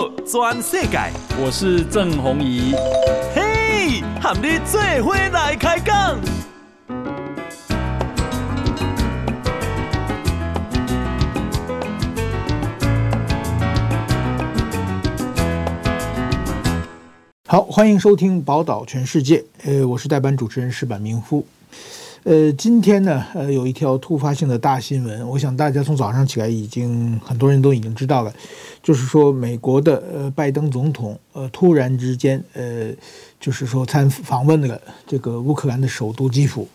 [0.00, 0.98] 好，全世界，
[1.38, 2.74] 我是郑宏仪。
[3.34, 6.18] 嘿，和你做伙来开讲。
[17.46, 19.36] 好，欢迎收听《宝岛全世界》。
[19.66, 21.44] 呃，我是代班主持人石板明夫。
[22.22, 28.32] 呃，今天呢，呃，有一条突发性的大新闻，我想大家从早上起来已经很多人都已经知道了，
[28.82, 32.90] 就是说美国的呃拜登总统呃突然之间呃
[33.40, 36.68] 就是说参访问了这个乌克兰的首都基辅，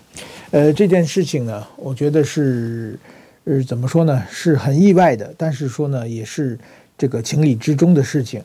[0.50, 3.00] 呃这件事情呢，我觉得是
[3.44, 6.58] 呃怎么说呢，是很意外的，但是说呢也是
[6.98, 8.41] 这个情理之中的事情。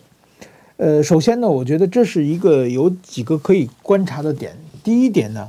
[0.77, 5.49] 呃，首先呢，我觉得这是一个有几个可以观察的点，第一点呢。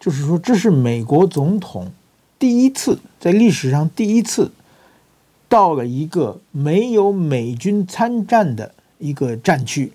[0.00, 1.92] 就是说，这是美国总统
[2.38, 4.50] 第一次在历史上第一次
[5.46, 9.92] 到了一个没有美军参战的一个战区，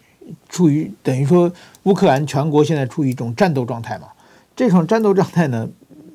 [0.47, 1.51] 处于等于说
[1.83, 4.09] 乌克兰全国现在处于一种战斗状态嘛。
[4.55, 5.67] 这种战斗状态呢，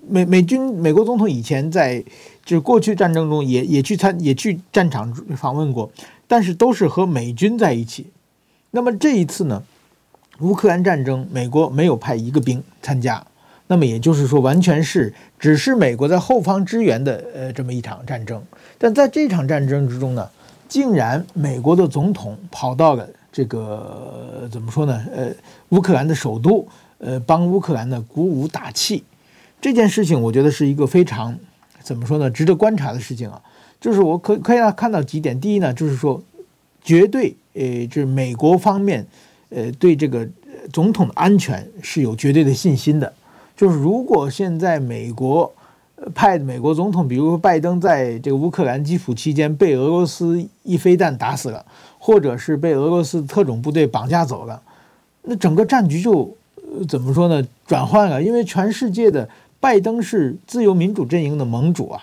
[0.09, 2.01] 美美军美国总统以前在
[2.45, 5.91] 就是过去战争中也也去参也去战场访问过，
[6.29, 8.07] 但是都是和美军在一起。
[8.71, 9.65] 那么这一次呢，
[10.39, 13.27] 乌克兰战争，美国没有派一个兵参加。
[13.71, 18.43] 那么也就是说，完全是只是美国在后方支援的，呃，这么一场战争。
[18.77, 20.29] 但在这场战争之中呢，
[20.69, 25.01] 竟然美国的总统跑到了这个怎么说呢？
[25.15, 25.31] 呃，
[25.69, 26.67] 乌克兰的首都，
[26.99, 29.05] 呃，帮乌克兰呢鼓舞打气。
[29.61, 31.39] 这件事情我觉得是一个非常
[31.81, 32.29] 怎么说呢？
[32.29, 33.41] 值得观察的事情啊。
[33.81, 35.41] 就是我可可以看到几点。
[35.41, 36.21] 第一呢，就是说，
[36.83, 39.07] 绝对，呃，就是美国方面，
[39.51, 40.29] 呃，对这个
[40.73, 43.13] 总统的安全是有绝对的信心的。
[43.61, 45.53] 就是如果现在美国
[46.15, 51.63] 派美国总统，比如说拜登，在这个乌克兰基辅期间被俄罗斯一飞弹打死了，
[51.99, 54.63] 或者是被俄罗斯特种部队绑架走了，
[55.25, 56.35] 那整个战局就
[56.89, 57.47] 怎么说呢？
[57.67, 59.29] 转换了，因为全世界的
[59.61, 62.01] 拜登是自由民主阵营的盟主啊，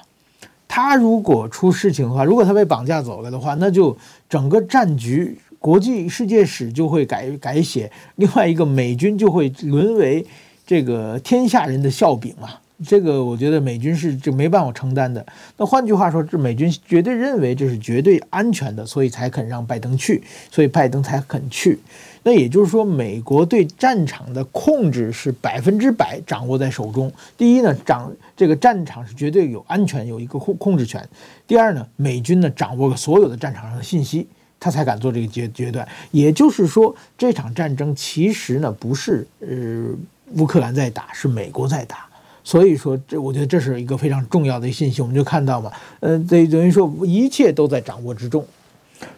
[0.67, 3.97] 他如果出事情的话，如果他被绑架走了的话，那就
[4.29, 10.23] 整个战局国际世界史就会改改写，另外一个美军就会沦为。
[10.67, 12.49] 这个天下人的笑柄嘛，
[12.85, 15.25] 这个我觉得美军是就没办法承担的。
[15.55, 21.79] 那换句话说，这美军绝对认为这是绝对安全的，所以才肯让拜登去，所以拜登才肯去。
[22.23, 27.09] 那也就是说，美国对战场的控制是百分之百掌握在手中。
[27.37, 31.01] 第一呢，掌这个战场是绝对有安全，有一个控控制权。
[31.47, 34.27] 第二呢，美军呢掌握了所有的战场上的信息，
[34.59, 35.87] 他才敢做这个决决断。
[36.11, 39.95] 也就是说，这场战争其实呢不是呃。
[40.35, 42.05] 乌克兰在打，是美国在打，
[42.43, 45.01] 所以说这我觉得这是一个非常重要的信息。
[45.01, 45.71] 我们就看到嘛，
[46.01, 48.45] 呃，等等于说一切都在掌握之中。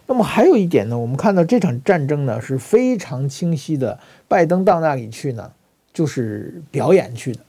[0.06, 3.98] 那么还有一点呢，我们看到这场战争呢是非常清晰的。
[4.28, 5.50] 拜登到那里去呢，
[5.92, 7.40] 就是表演去的。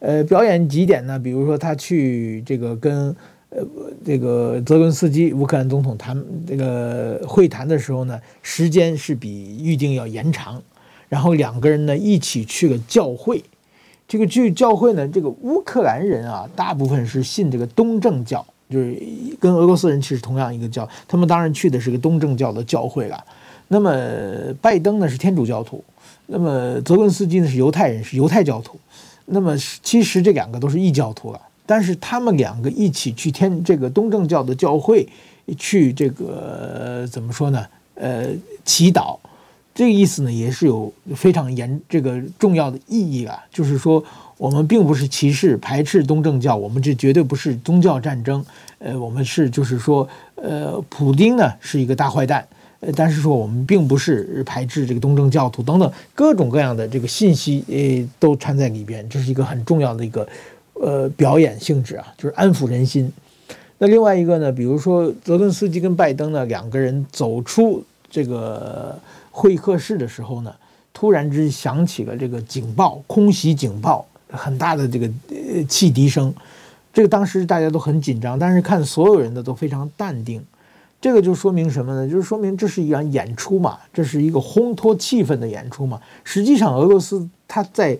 [0.00, 1.18] 呃，表演几点呢？
[1.18, 3.16] 比如说他去这个跟
[3.48, 3.64] 呃
[4.04, 10.62] 这个泽伦斯基乌克兰总统谈这个会谈的时候呢，时间是比预定要延长。
[11.14, 13.40] 然后两个人呢一起去了教会，
[14.08, 19.00] 这个去教会呢，这个乌克兰人啊，大部分是信这个东正教，就是
[19.38, 23.24] 跟俄罗斯人其实同样一个教，他们当然去的是个东正教的教会了。
[23.68, 23.96] 那么
[24.60, 25.84] 拜登呢是天主教徒，
[26.26, 28.76] 那么泽伦斯基呢是犹太人，是犹太教徒。
[29.26, 35.08] 那么其实这两个都是异教徒了，但是他们两个一起去天这个东正教的教会
[35.56, 37.64] 去这个怎么说呢？
[37.94, 38.26] 呃，
[38.64, 39.16] 祈祷。
[39.74, 44.02] 这个意思呢，也是有非常严这个重要的意义啊，就是说，
[44.38, 48.44] 我们并不是歧视、排斥东正教，我们这绝对不是宗教战争。
[48.78, 52.46] 呃，我们是就是说，呃，普丁呢是一个大坏蛋，
[52.78, 60.28] 呃，但是说我们并不是排斥这个东正教徒等等各种各样的这个信息，呃，都掺在里边，这是一个很重要的一个
[60.74, 63.12] 呃表演性质啊，就是安抚人心。
[63.78, 68.96] 那另外一个呢，比如说泽伦斯基跟拜登呢两个人走出这个。
[69.36, 70.54] 会客室的时候呢，
[70.92, 76.32] 突然之响起了这个警报，空袭警报，很大的这个呃汽笛声，
[76.92, 80.40] 这个当时大家都很紧张，但是看所有人的都非常淡定，
[81.00, 82.08] 这个就说明什么呢？
[82.08, 86.00] 就是说明这是一场演出嘛，这是一个烘托气氛的演出嘛。
[86.22, 87.98] 实际上，俄罗斯他在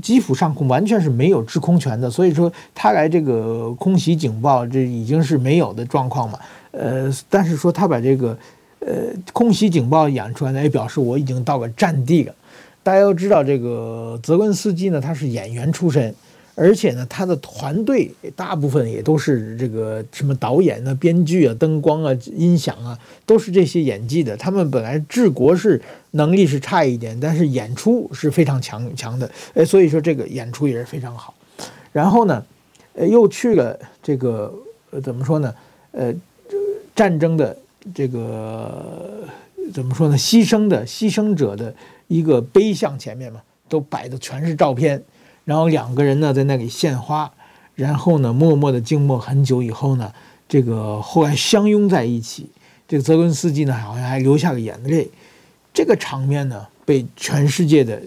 [0.00, 6.38] 基辅上空完全是没有制空权的，所以说他来这个空袭警报，这已经是没有的状况嘛。
[6.70, 8.34] 呃，但是说他把这个。
[8.86, 12.34] 呃，空袭警报演出来呢，也表示我已经到了战地了。
[12.82, 16.12] 大家要知道，这个泽伦斯基呢，他是演员出身，
[16.56, 24.36] 而且呢，他的团队大部分也都是这个什么导演啊、编剧啊、灯光啊、音响啊，都是这些演技的。
[24.36, 25.80] 他们本来治国是
[26.10, 29.30] 能力是差一点，但是演出是非常强强的。
[29.54, 31.32] 哎，所以说这个演出也是非常好。
[31.92, 32.44] 然后呢，
[32.94, 34.52] 呃，又去了这个
[35.04, 35.54] 怎么说呢？
[35.92, 36.12] 呃，
[36.96, 37.56] 战争的
[37.94, 39.28] 这个
[39.72, 40.16] 怎么说呢？
[40.16, 41.74] 牺牲的牺牲者的
[42.06, 45.02] 一个碑像前面嘛，都摆的全是照片。
[45.44, 47.28] 然后两个人呢在那里献花，
[47.74, 50.12] 然后呢默默的静默很久以后呢，
[50.48, 52.48] 这个后来相拥在一起。
[52.86, 55.10] 这个泽伦斯基呢好像还流下了眼泪。
[55.74, 58.00] 这个场面呢被全世界的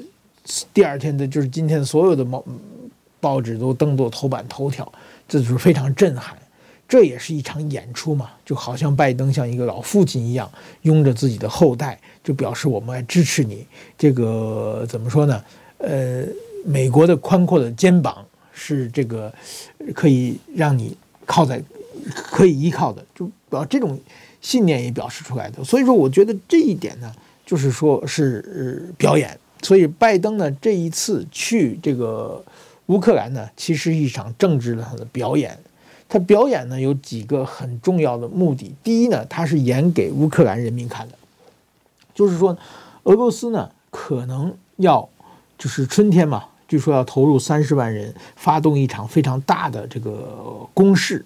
[0.74, 2.46] 第二天的就是今天所有的报
[3.20, 4.90] 报纸都登做头版头条，
[5.28, 6.38] 这就是非常震撼。
[6.88, 10.52] 这也是一场演出嘛，就好像拜登像一个老父亲一样
[10.82, 13.66] 拥着自己的后代，就表示我们来支持你。
[13.98, 15.44] 这个怎么说呢？
[15.80, 16.26] 呃。
[16.68, 19.32] 美国的宽阔的肩膀是这个
[19.94, 21.62] 可以让你靠在，
[22.32, 24.00] 可以依靠的，就表这种
[24.42, 25.64] 信念也表示出来的。
[25.64, 27.14] 所以说，我觉得这一点呢，
[27.46, 29.40] 就是说是表演。
[29.62, 32.44] 所以，拜登呢这一次去这个
[32.88, 35.56] 乌克兰呢，其实一场政治上的表演。
[36.08, 38.74] 他表演呢有几个很重要的目的。
[38.84, 41.16] 第一呢，他是演给乌克兰人民看的，
[42.14, 42.58] 就是说，
[43.04, 45.08] 俄罗斯呢可能要
[45.58, 46.46] 就是春天嘛。
[46.68, 51.24] 据说要投入三十万人，发动一场非常大的这个攻势。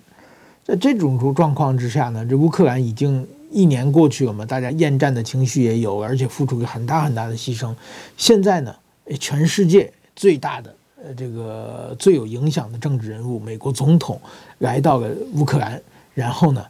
[0.65, 7.73] 在这种状况之下呢，这乌克兰已经一年过去了嘛，大家厌战的情绪也有，而且付出了很大很大的牺牲。
[8.17, 8.75] 现在呢，
[9.17, 14.19] 全世界最大的呃这个最有影响的政治人物，美国总统
[14.59, 15.81] 来到了乌克兰，
[16.13, 16.65] 然后呢，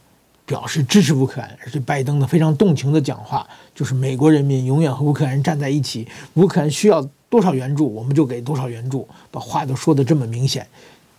[0.45, 7.07] 表示支持乌克兰，而且拜登呢非常动情的讲话，就是美国人民永远和乌克兰人站在一起，乌克兰需要。
[7.31, 10.67] 多少援助我们就给多少援助，把话都说得这么明显，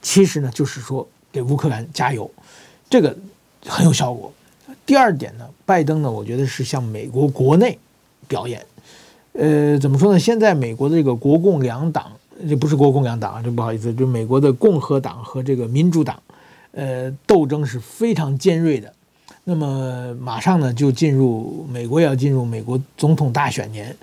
[0.02, 2.28] 其实呢就是说给乌克兰加油，
[2.90, 3.16] 这个
[3.64, 4.32] 很有效果。
[4.84, 7.78] 第二点呢，拜登呢，我觉得是向美国国内
[8.26, 8.66] 表演，
[9.34, 10.18] 呃，怎么说呢？
[10.18, 12.10] 现在美国的这个国共两党，
[12.48, 16.22] 这不是国共两党啊，这不好意思，就美国的共和党和这个民主党，
[16.72, 18.92] 呃，斗争是非常尖锐的。
[19.44, 23.96] 那么马上呢就进入美国要进入美国总统大选年，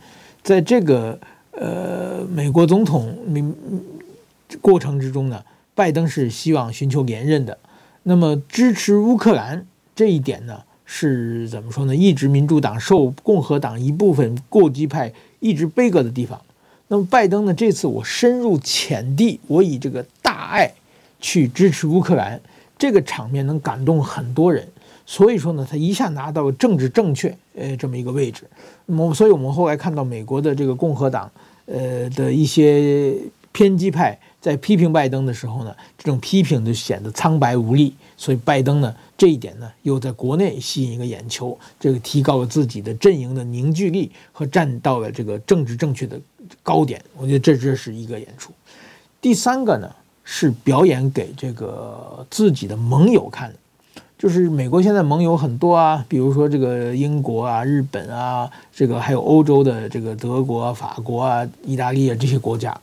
[0.44, 1.18] 在这个。
[1.60, 3.51] 呃，美国总统民
[4.62, 5.44] 过程之中呢，
[5.74, 7.57] 拜登是希望寻求连任的。
[8.04, 11.95] 那么支持乌克兰这一点呢，是怎么说呢？
[11.95, 16.39] 一直民主党受共和党一部分过激派一直杯葛的地方。
[16.88, 20.72] 那么拜登呢，这次我深入浅地，我以这个大爱
[21.19, 22.39] 去支持乌克兰，
[22.78, 24.68] 这个场面能感动很多人。
[25.06, 28.44] 所以说呢，他一下拿到了政治正确，呃，这么一个位置。
[28.86, 31.30] 那么，所以我们后来看到美国的这个共和党。
[31.69, 33.13] 呃的一些
[33.51, 37.94] 偏激派在批评拜登的时候呢，这种批评就显得苍白无力。
[38.16, 46.19] 所以拜登呢，这一点呢，又在国内吸引一个眼球，这个提高了自己的阵营的凝聚力和站到了这个政治正确的
[46.61, 47.03] 高点。
[47.17, 48.51] 我觉得这这是一个演出。
[49.19, 49.89] 第三个呢，
[50.23, 53.55] 是表演给这个自己的盟友看的。
[54.19, 62.79] 就是美国现在盟友很多啊，比如说这个英国啊、日本啊，这个还有欧洲的这个德国、法国啊、意大利啊这些国家。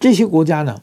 [0.00, 0.80] 这些国家呢，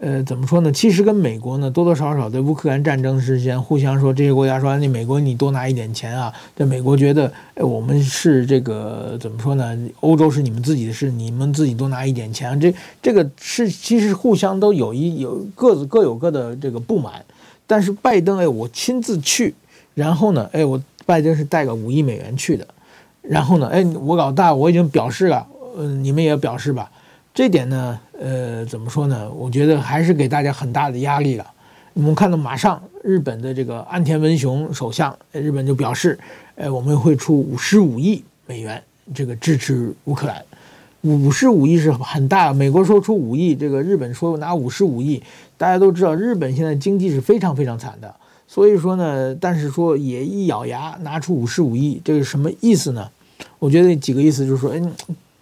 [0.00, 0.70] 呃，怎么说呢？
[0.72, 6.32] 其实跟美国呢多多少少在乌克兰战争之间互相说，这些国家说你美国你多拿一点钱啊。
[6.56, 9.78] 这美国觉得，哎，我们是这个怎么说呢？
[10.00, 12.58] 欧洲是你们自己的事，你们自己多拿一点钱。
[12.60, 17.24] 这这个是其实互相都有一有各自各有各的这个不满。
[17.66, 19.54] 但是拜登哎，我亲自去，
[19.94, 22.66] 然后呢，哎，我拜登是带个五亿美元去的，
[23.22, 25.46] 然后呢，哎，我老大我已经表示了，
[25.78, 26.90] 嗯，你们也表示吧，
[27.34, 29.28] 这点呢，呃，怎么说呢？
[29.32, 31.44] 我觉得还是给大家很大的压力了。
[31.92, 36.16] 我们看到马上日本的这个岸田文雄首相，日本就表示，
[36.54, 38.80] 呃，我们会出五十五亿美元，
[39.12, 40.40] 这个支持乌克兰。
[41.00, 45.20] 五十五亿是很大，美国说出五亿，这个日本说拿五十五亿，
[45.58, 48.14] 大家都知道日本现在经济是非常非常惨的，
[48.46, 53.10] 所以说呢，但是说也一咬牙拿出五十五亿，这个什么意思呢？
[53.58, 54.80] 我觉得几个意思就是说，哎，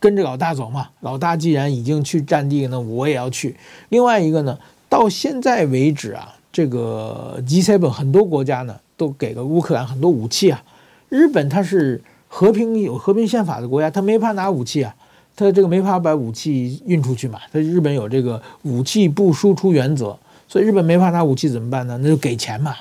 [0.03, 3.55] 跟着老大走嘛，老大既然已经去占地，那我也要去。
[3.91, 10.61] 另外一个呢，到现在为止啊，这个 G7 很多国家呢都给了乌克兰很多武器啊，
[11.09, 14.93] 日本它是和平有和平宪法的国家，它没法拿武器啊。
[15.35, 17.41] 他这个没法把武器运出去嘛？
[17.51, 21.97] 他日本有这个武器不输出原则，所以日本没法拿武器怎么办呢？
[22.03, 22.75] 那就给钱嘛。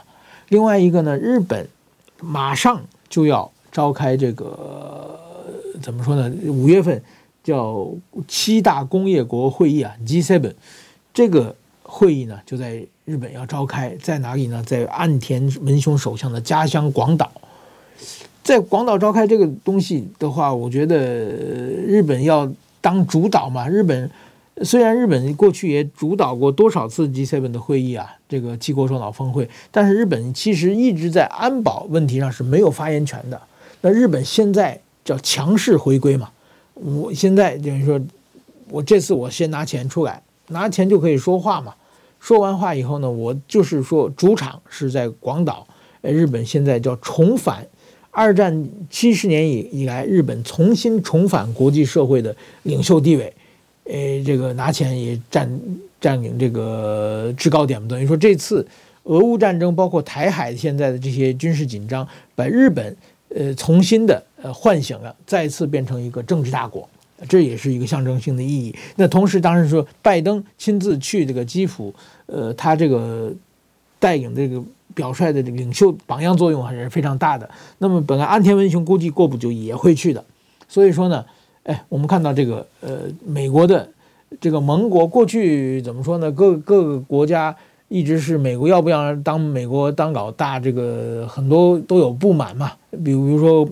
[0.50, 1.66] 另外一个呢，日本
[2.20, 5.18] 马上就要召开这个
[5.82, 6.32] 怎么说呢？
[6.46, 7.02] 五月份
[7.44, 7.88] 叫
[8.28, 10.54] 七大工业国会议啊，G7。
[11.14, 14.64] 这个会议呢就在日本要召开，在哪里呢？
[14.66, 17.30] 在岸田文雄首相的家乡广岛。
[18.44, 23.68] 在广岛召开这个东西的话，我觉得日本要当主导嘛。
[23.68, 24.10] 日本
[24.64, 33.40] 虽然日本过去也主导过多少次 G7 的会议啊，这个七国首脑峰会，但是日本其实一直在安保问题上是没有发言权的。
[33.82, 34.80] 那日本现在
[35.12, 36.30] 叫强势回归嘛？
[36.76, 38.00] 我现在等于说，
[38.70, 41.76] 我这次我先拿钱出来，拿钱就可以说话嘛。
[42.22, 45.68] 说完话以后呢，我就是说主场是在广岛。
[46.02, 47.68] 日本现在叫重返。
[48.10, 53.34] 二战七十年以以来，日本重新重返国际社会的领袖地位，
[53.86, 55.60] 呃，这个拿钱也占
[56.00, 58.66] 占领这个制高点嘛，等于说这次
[59.04, 62.96] 俄乌战争，包括台海现在的这些军事紧张，把日本
[63.34, 66.88] 呃重新的呃唤醒了，再次变成一个政治大国，
[67.28, 68.76] 这也是一个象征性的意义。
[68.96, 71.94] 那同时，当然说拜登亲自去这个基辅，
[72.26, 73.34] 呃，他这个
[74.00, 74.62] 带领这个。
[74.94, 77.50] 表率的领袖榜样作用还是非常大的。
[77.78, 80.22] 那么本来安田文雄估计过不久也会去的，
[80.68, 81.26] 所以说呢，
[81.64, 83.88] 哎，我们看到这个呃，美国的
[84.42, 86.30] 这个盟国过去怎么说呢？
[86.34, 87.56] 各各个国家
[87.88, 92.74] 一直是美国要不要当美国当老大，这个很多都有不满嘛。
[93.02, 93.66] 比如说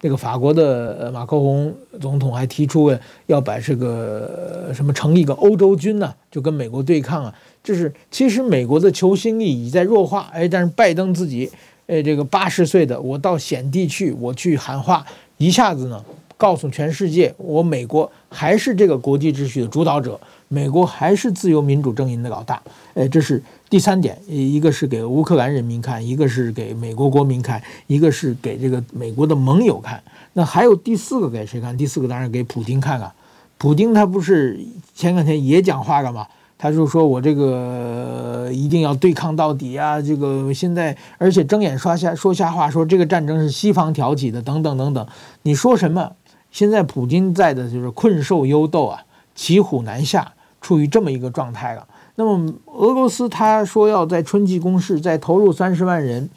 [0.00, 2.90] 这个法国的马克龙总统还提出
[3.26, 7.34] 要把这个什么成立一个欧洲军呢，就跟美国对抗啊。
[7.62, 11.50] 就是，其实美国的求心力已在弱化，哎，但是拜登自己，
[11.86, 15.04] 哎，这个八十岁的我到险地去，我去喊话，
[15.36, 16.02] 一下子呢，
[16.38, 22.62] 告诉全世界，我美国还是这个国际秩序的主导者，美国还是自由民主阵营的老大，
[22.94, 31.74] 哎，这是第三点，一个是给乌克兰人民看，一个是给美国国民看，一个是给这个美国的盟友看，那还有第四个给谁看？
[31.78, 33.14] 第四个当然给普京看了，
[33.58, 34.58] 普京他不是
[34.92, 36.26] 前两天也讲话了吗？
[36.58, 39.98] 他就说：“我这个一定要对抗到底啊！
[39.98, 45.06] 这个现在，而且睁眼说瞎说瞎话，说这个战争是西方挑起的，等等等等。
[45.40, 46.12] 你说什么？
[46.50, 51.86] 现在普京在的就是困兽犹斗啊，骑虎难下，处于这么一个状态了。
[52.16, 56.28] 那么俄罗斯他说要在春季攻势再投入三十万人，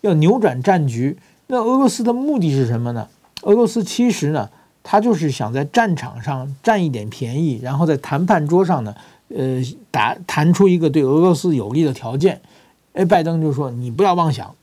[0.00, 1.18] 要扭转战局。
[1.46, 3.08] 那俄罗斯的目的是什么呢？
[3.42, 4.48] 俄罗斯其实呢，
[4.82, 8.94] 他就是想在战场上占一点便宜，然后在谈判桌上呢。”
[9.28, 12.40] 呃，打谈出一个对俄罗斯有利的条件，
[12.92, 14.54] 哎，拜登就说：“你不要妄想，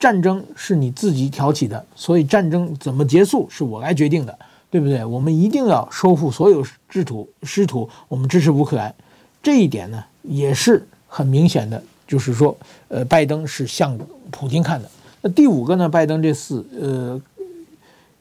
[0.00, 4.36] 战争是你自己挑起的，所以战争怎么结束是我来决定的，
[4.70, 5.04] 对不对？
[5.04, 8.92] 我们一定要收复所有失土失土，我们支持乌克兰。
[9.42, 12.56] 这一点呢，也是很明显的，就是说，
[12.88, 13.98] 呃，拜登是向
[14.30, 14.90] 普京看的。
[15.22, 17.20] 那第五个呢，拜登这次呃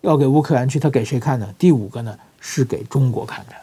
[0.01, 1.47] 要给乌克兰去，他给谁看呢？
[1.57, 3.53] 第五个呢，是给中国看的。”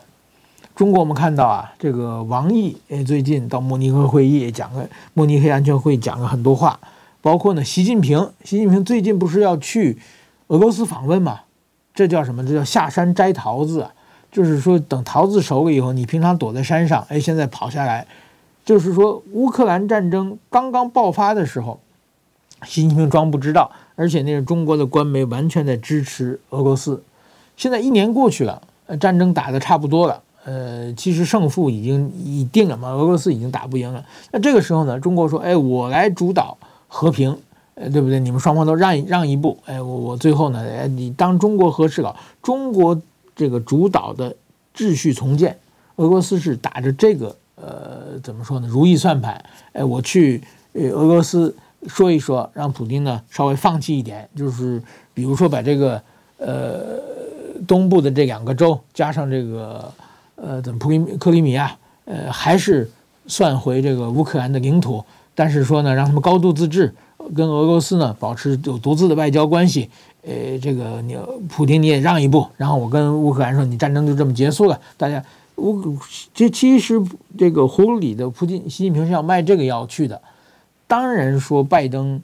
[0.76, 6.78] 中国我们看到啊，这个王毅诶，最近到慕尼黑会议讲了，慕尼黑安全会讲了很多话，
[7.22, 9.96] 包括呢，习近平，习近平最近不是要去
[10.48, 11.42] 俄罗斯访问吗？
[11.94, 12.44] 这叫什么？
[12.44, 13.86] 这叫下山摘桃子，
[14.34, 18.04] 就是说等桃子熟了以后，你平常躲在山上，哎，现在跑下来，
[18.64, 21.78] 就是说乌克兰战争刚刚爆发的时候，
[22.66, 27.00] 习近平装不知道，而且那个中国的官媒完全在支持俄罗斯，
[27.56, 30.20] 现在一年过去了，呃战争打得差不多了。
[30.44, 34.04] 呃，其实胜负已经已定了嘛，俄罗斯已经打不赢了。
[34.32, 37.38] 那这个时候呢，中国说：“哎，我来主导和平，
[37.76, 38.20] 呃，对不对？
[38.20, 39.56] 你们双方都让一让一步。
[39.64, 43.00] 哎，我我最后呢，哎，你当中国和事佬，中国
[43.34, 44.34] 这个主导的
[44.74, 45.58] 秩序重建，
[45.96, 48.68] 俄罗斯是打着这个呃，怎么说呢？
[48.68, 49.44] 如意算盘。
[49.72, 51.54] 哎，我去呃俄罗斯
[51.86, 56.02] 说一说，让普京呢稍微放弃一点，就是比如说把这个
[56.38, 57.00] 呃
[57.66, 59.92] 东部的这两个州加上这个。”
[60.36, 61.74] 呃，怎么普里克里米亚，
[62.06, 62.90] 呃，还是
[63.28, 66.92] 算回这个乌克兰的领土，但是说呢，让他们高度自治，
[67.34, 69.88] 跟俄罗斯呢保持有独自的外交关系。
[70.22, 71.16] 呃，这个你
[71.48, 74.80] 普京你也让一步，然后我跟乌克兰说，你战争就这么结束了。
[74.96, 75.22] 大家
[75.56, 75.96] 乌
[76.32, 77.00] 这其实
[77.36, 80.20] 这个葫芦里的普京，习近平是要卖这个药去的。
[80.86, 82.22] 当然说拜登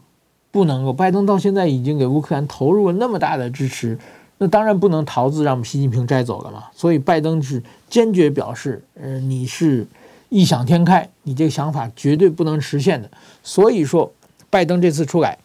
[0.51, 3.99] 不能够，拜登到现在已经给乌克兰投入了那么大的支持。
[4.39, 9.87] 那当然不能桃子让习近平摘走了嘛，所以拜登是坚决表示，呃，你是
[10.31, 13.11] 异想天开，你这个想法绝对不能实现的。
[13.43, 14.11] 所以说，
[14.51, 15.39] 拜登这次出来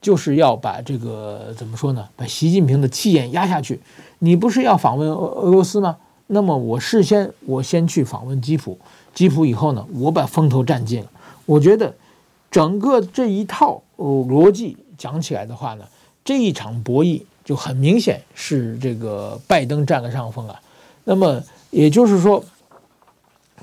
[0.00, 2.08] 就是要把这个怎么说呢？
[2.14, 3.80] 把习近平的气焰压下去。
[4.20, 5.96] 你不是要访问俄俄罗斯吗？
[6.28, 8.78] 那么我事先我先去访问基辅，
[9.12, 11.10] 基辅以后呢，我把风头占尽了。
[11.46, 11.92] 我觉得
[12.50, 15.84] 整个这一套哦逻辑讲起来的话呢，
[16.24, 17.22] 这一场博弈。
[17.42, 20.60] 就很明显是这个拜登占了上风啊，
[21.02, 22.44] 那么也就是说，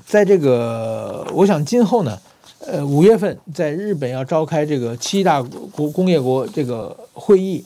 [0.04, 2.18] 在这个，我想今后呢，
[2.60, 7.64] 呃，五月份在日本要召开这个七大国工业国这个会议，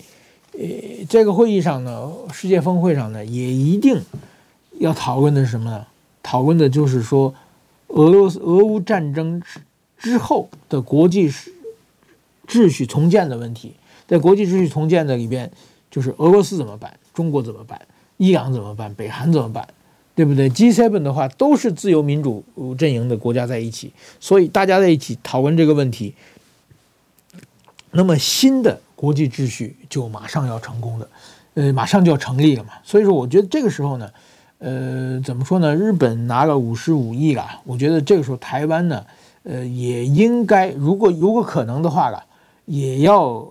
[0.53, 0.61] 呃，
[1.09, 4.01] 这个会议上呢，世界峰会上呢，也一定
[4.79, 5.87] 要讨论的是什么呢？
[6.23, 7.35] 讨论的就是说，
[7.89, 9.61] 俄罗斯俄乌战争之
[9.99, 11.33] 之后的国际
[12.47, 13.75] 秩序重建的问题。
[14.07, 15.51] 在国际秩序重建的里边，
[15.91, 16.93] 就是俄罗斯怎么办？
[17.15, 17.81] 中国怎么办？
[18.19, 18.95] 伊朗怎么办？
[18.95, 19.67] 北韩怎么办？
[20.15, 22.45] 对不对？G7 的话都是自由民主
[22.77, 23.91] 阵营的国家在一起，
[24.21, 26.15] 所以大家在一起讨论这个问题，
[27.93, 31.09] 那么新的国际秩序就马上要成功的，
[31.55, 32.75] 呃，马上就要成立了嘛。
[32.85, 34.11] 所以说，我觉得这个时候呢，
[34.59, 35.75] 呃，怎么说呢？
[35.75, 39.03] 日本拿了五十五亿了，我觉得这个时候台湾呢，
[39.45, 42.23] 呃，也应该如果如果可能的话了，
[42.67, 43.47] 也要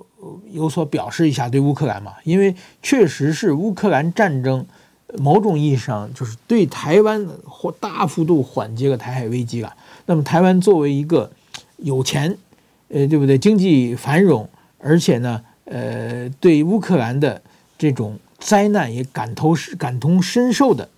[0.52, 4.64] 有所表示一下对乌克兰嘛，因为确实是乌克兰战争。
[5.18, 9.74] 某种意义上，就是对台湾或大幅度缓解了台海危机了。
[10.06, 11.30] 那么，台湾作为一个
[11.78, 12.38] 有钱，
[12.90, 13.38] 呃，对不对？
[13.38, 17.42] 经济繁荣，而且呢，呃，对乌克兰的
[17.78, 20.90] 这种灾难也感同感同身受的，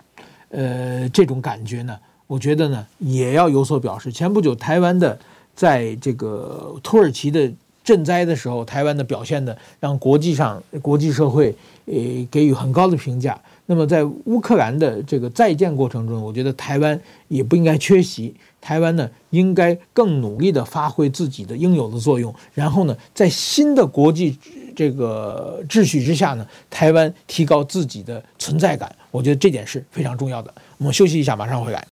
[0.48, 4.10] 呃，这种感觉呢，我觉得呢，也要有所表示。
[4.10, 5.18] 前不久，台湾的
[5.54, 7.52] 在这个土耳其的
[7.84, 11.54] 赈灾的时候，台湾的表现的让国际上国际社会
[11.84, 11.94] 呃
[12.30, 13.38] 给予很高的评价。
[13.66, 18.34] 那么在乌克兰的这个再建过程中，我觉得台湾也不应该缺席。
[18.60, 22.34] 台湾呢，应该更努力地发挥自己的应有的作用。
[22.52, 24.38] 然后呢，在新的国际
[24.74, 28.94] 这个秩序之下呢，台湾提高自己的存在感。
[29.10, 30.52] 我觉得这点是非常重要的。
[30.78, 31.86] 我们休息一下，马上回来。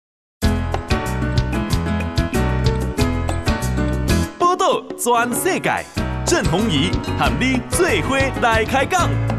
[4.37, 5.85] 报道全世界，
[6.25, 9.30] 郑弘仪和你做伙来开讲。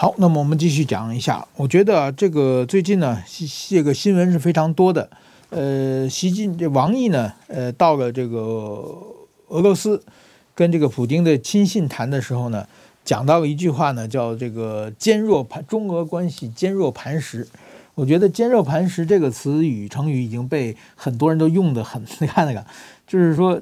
[0.00, 1.46] 好，那么我们继续讲一下。
[1.56, 3.22] 我觉得这个最近呢，
[3.68, 5.10] 这个新闻是非常多的。
[5.50, 8.82] 呃，习近这王毅呢，呃，到了这个
[9.48, 10.02] 俄罗斯，
[10.54, 12.66] 跟这个普京的亲信谈的时候呢，
[13.04, 17.46] 讲到了一句话呢，叫这个坚若磐，中俄关系坚若磐石。
[17.94, 22.64] 我觉得“坚若磐石”这个词语成语已经被很多人都用得很，你 看那个，
[23.06, 23.60] 就是说。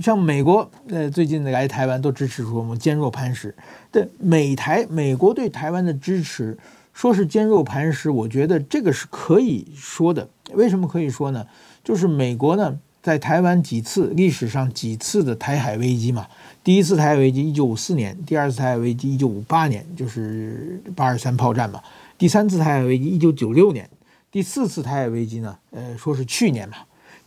[0.00, 3.54] 像美国，呃，最近来台湾都支持说我们坚若磐石。
[3.90, 6.56] 对美台，美国对台湾的支持，
[6.94, 10.28] 说是坚若磐石，我觉得这个是可以说的。
[10.52, 11.46] 为什么可以说呢？
[11.84, 16.26] 就是美国呢，在台湾几次历史上几次的台海危机嘛，
[16.62, 21.82] 第一次台海危机一九五四年，第二次台海危机一九五八年，就是八二三炮战嘛，
[22.16, 23.88] 第三次台海危机一九九六年，
[24.30, 26.76] 第四次台海危机呢，呃，说是去年嘛。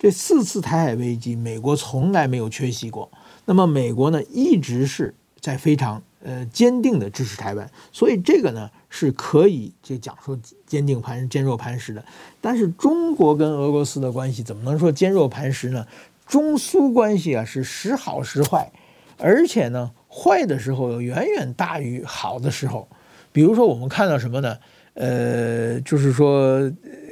[0.04, 3.10] 这四次台海危机，美国从来没有缺席过。
[3.46, 10.38] 那么，美国呢，一直是在非常呃坚定的支持台湾，所以这个呢是可以就讲说
[10.68, 12.04] 坚定磐坚若磐石的。
[12.42, 15.88] 但是，中国跟俄罗斯的关系怎么能说坚若磐石呢？
[16.28, 18.74] 中苏关系啊是时好时坏，
[19.18, 22.90] 而且呢，坏的时候又远远大于好的时候。
[23.32, 24.58] 比如说，我们看到什么呢？
[24.96, 26.70] 呃，就是说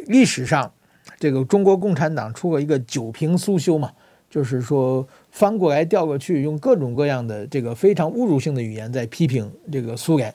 [0.08, 0.69] 历史上。
[1.21, 3.91] 这个中国共产党出了一个九评苏修嘛，
[4.27, 10.34] 就是说翻过来调过去，用各种各样的这个非常侮辱性的语言在批评这个苏联，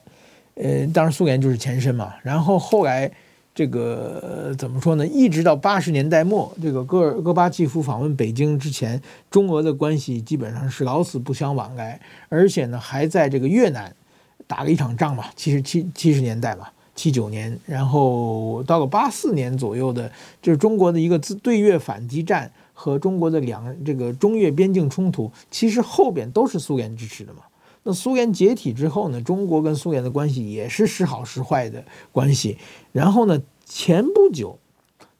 [0.55, 2.13] 呃，当然苏联就是前身嘛。
[2.23, 3.11] 然后后来
[3.53, 5.05] 这个怎么说呢？
[5.05, 13.93] 一直到八十年代末，这个戈尔戈巴契夫访问北京之前，中俄的关系基本上是老死不相往来，而且呢，还在这个越南
[14.47, 16.69] 打了一场仗嘛，七十七七十年代嘛。
[16.97, 27.41] 七九年，然后到了八四年左右的，就是中国的一个自对越反击战和中国的两这个中越边境冲突，其实后边都是苏联支持的嘛。
[27.83, 32.57] 那苏联解体之后呢，中国跟苏联的关系也是时好时坏的关系。
[32.91, 34.57] 然后呢，前不久，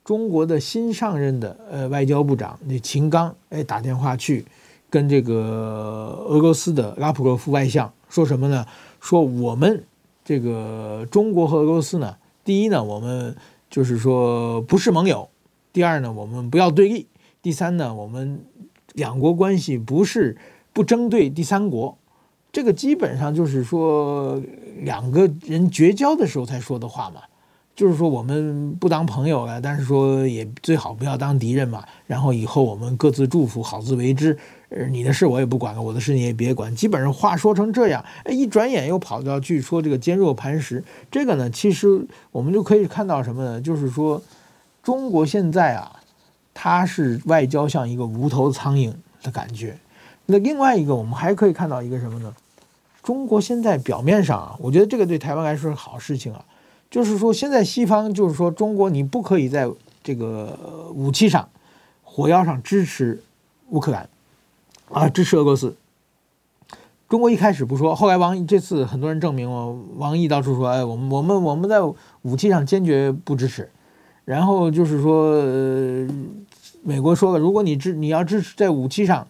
[0.03, 4.43] 中国的新上任的呃外交部长那秦刚哎打电话去
[4.89, 8.65] 跟这个俄罗斯的拉夫罗夫外相说什么呢？
[8.99, 9.83] 说我们。
[10.27, 13.33] 这个中国和俄罗斯呢，第一呢，我们
[13.69, 15.29] 就是说不是盟友；
[15.71, 17.05] 第二呢，我们不要对立；
[17.41, 18.43] 第三呢，我们
[18.91, 20.37] 两国关系不是
[20.73, 21.97] 不针对第三国。
[22.51, 24.41] 这个基本上就是说
[24.79, 27.21] 两个人绝交的时候才说的话嘛。
[27.77, 31.85] 就是说我们不当朋友了，但是说也最好不要当敌人嘛。
[32.07, 34.35] 然后以后我们各自祝福，好自为之。
[34.69, 36.75] 呃，你的事我也不管了，我的事你也别管。
[36.75, 40.83] 基本上话说成这样，哎，一转眼又跑到去说这个坚若磐石。
[41.11, 43.61] 这个呢，其实我们就可以看到什么呢？
[43.61, 44.19] 就是说，
[44.81, 45.99] 中国现在啊，
[46.55, 49.77] 它是外交像一个无头苍蝇的感觉。
[50.25, 52.33] 那另外一个，我们还可以看到一个什么呢？
[53.03, 56.43] 中国现在表面上啊，我觉得这个对台湾来说是好事情啊，
[56.89, 59.69] 就是说现在西方就是说中国你不可以在
[60.03, 61.49] 这个武器上、
[62.03, 63.21] 火药上支持
[63.69, 64.09] 乌克兰
[64.89, 65.75] 啊，支持俄罗斯。
[67.09, 71.81] 中国一开始不说，后来王毅这次很多人证明哦，王毅到处说，哎，我们我们我们在
[72.23, 73.69] 武器上坚决不支持。
[74.25, 76.07] 然后就是说，呃，
[76.83, 79.25] 美国说了，如果你支你要支持在武器上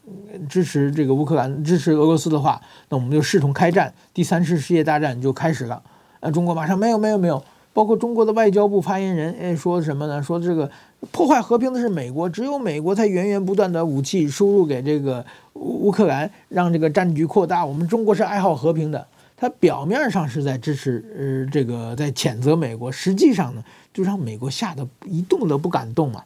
[0.49, 5.83] 支持这个乌克兰支持俄罗斯的话，那我们就视同开战，第三次世界大战就开始了。
[6.19, 10.21] 啊，中国马上没有没有没有，包括中国的外交部发言人哎说什么呢？
[10.21, 10.69] 说这个
[11.11, 15.25] 破坏和平的是美国，只有美国才源源不断的武器输入给这个。
[15.59, 19.07] 乌克兰让这个战局扩大，我们中国是爱好和平的。
[19.35, 26.23] 他表面上是在支持，呃，这个在谴责美国，实际上呢，就让美国吓得一动都不敢动嘛。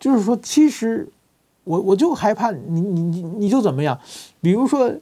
[0.00, 1.08] 就是说，其实
[1.62, 3.96] 我我就害怕你你你你就怎么样？
[4.40, 4.92] 比如说，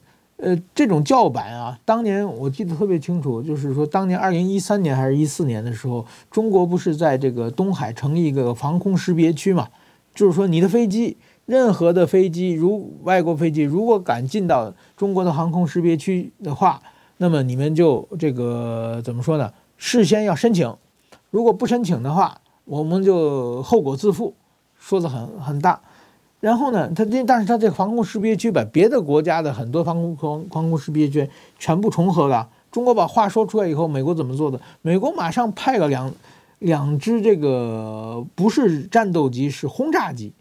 [0.43, 9.69] 呃，这种叫板啊，当年我记得特别清楚，就是说，当年二零一三年还是一四年的时候，中国不是在这个东海成立一个防空识别区嘛？
[10.15, 11.17] 就是说，你的飞机。
[11.47, 16.81] 任何的飞机，如外国飞机，如果敢进到中国的航空识别区的话，
[17.17, 19.53] 那么你们就这个怎么说呢？
[19.77, 20.73] 事先要申请，
[21.31, 24.33] 如果不申请的话，我们就后果自负，
[24.79, 25.81] 说的很很大。
[26.41, 32.49] 然后呢，他这但是他这个防空识别区把别的国家的很多防空防防空识别区全部重合了。
[32.73, 34.61] 中国把话说出来以后，美国怎么做的？
[34.81, 36.13] 美国马上派了两
[36.61, 40.33] 两支这个不是战斗机，是轰炸机。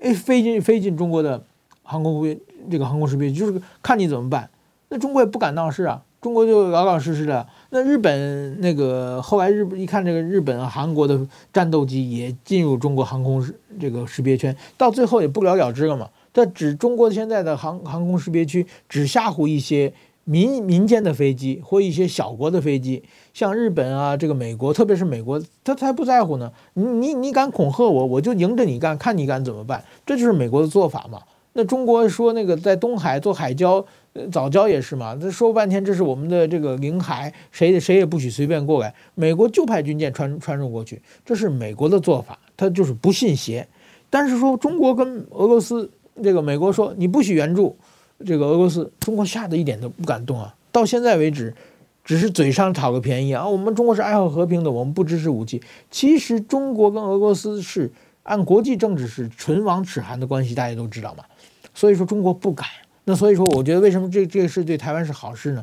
[0.00, 1.42] 哎，飞进飞进中国的
[1.82, 2.38] 航空飞
[2.70, 4.50] 这个航空识别区，就是看你怎么办。
[4.88, 7.46] 那中国也不敢闹事啊，中国就老老实实的。
[7.68, 11.20] 那日本那个后来日本一看这个日本、韩国的
[11.52, 13.46] 战斗机也进入中国航空
[13.78, 16.08] 这个识别圈，到最后也不了了之了嘛。
[16.32, 19.92] 这指中国现在的航航空识别区只吓唬一些。
[20.26, 23.02] 民民间的飞机或一些小国的飞机，
[23.34, 26.50] 像日本啊，这个美国，特别是美国，他才不在乎呢。
[26.72, 29.84] 你你你敢恐吓我，我就迎着你干，看你敢怎么办。
[30.06, 31.20] 这就是美国的做法嘛。
[31.54, 33.84] 那中国说那个在东海做海礁，
[34.30, 35.16] 早礁也是嘛。
[35.16, 38.94] 他说半天这是我们的这个领海，谁谁也不许随便过来。
[39.14, 43.66] 美国就派军舰穿穿入过去，这是美国的做法，他就是不信邪。
[44.10, 45.90] 但是说中国跟俄罗斯，
[46.22, 47.76] 这个美国说你不许援助。
[48.24, 50.54] 这个俄罗斯，中国吓得一点都不敢动啊！
[50.70, 51.52] 到现在为止，
[52.04, 53.46] 只是嘴上讨个便宜啊！
[53.46, 55.60] 我们中国是爱好和平的，我们不支持武器。
[55.90, 57.90] 其实中国跟俄罗斯是
[58.22, 61.24] 按国际政治是唇亡齿寒的关系，大家都知道嘛。
[61.74, 62.66] 所以说中国不敢。
[63.04, 65.62] 那所以说，我觉得为什么这这个事对台湾是好事呢？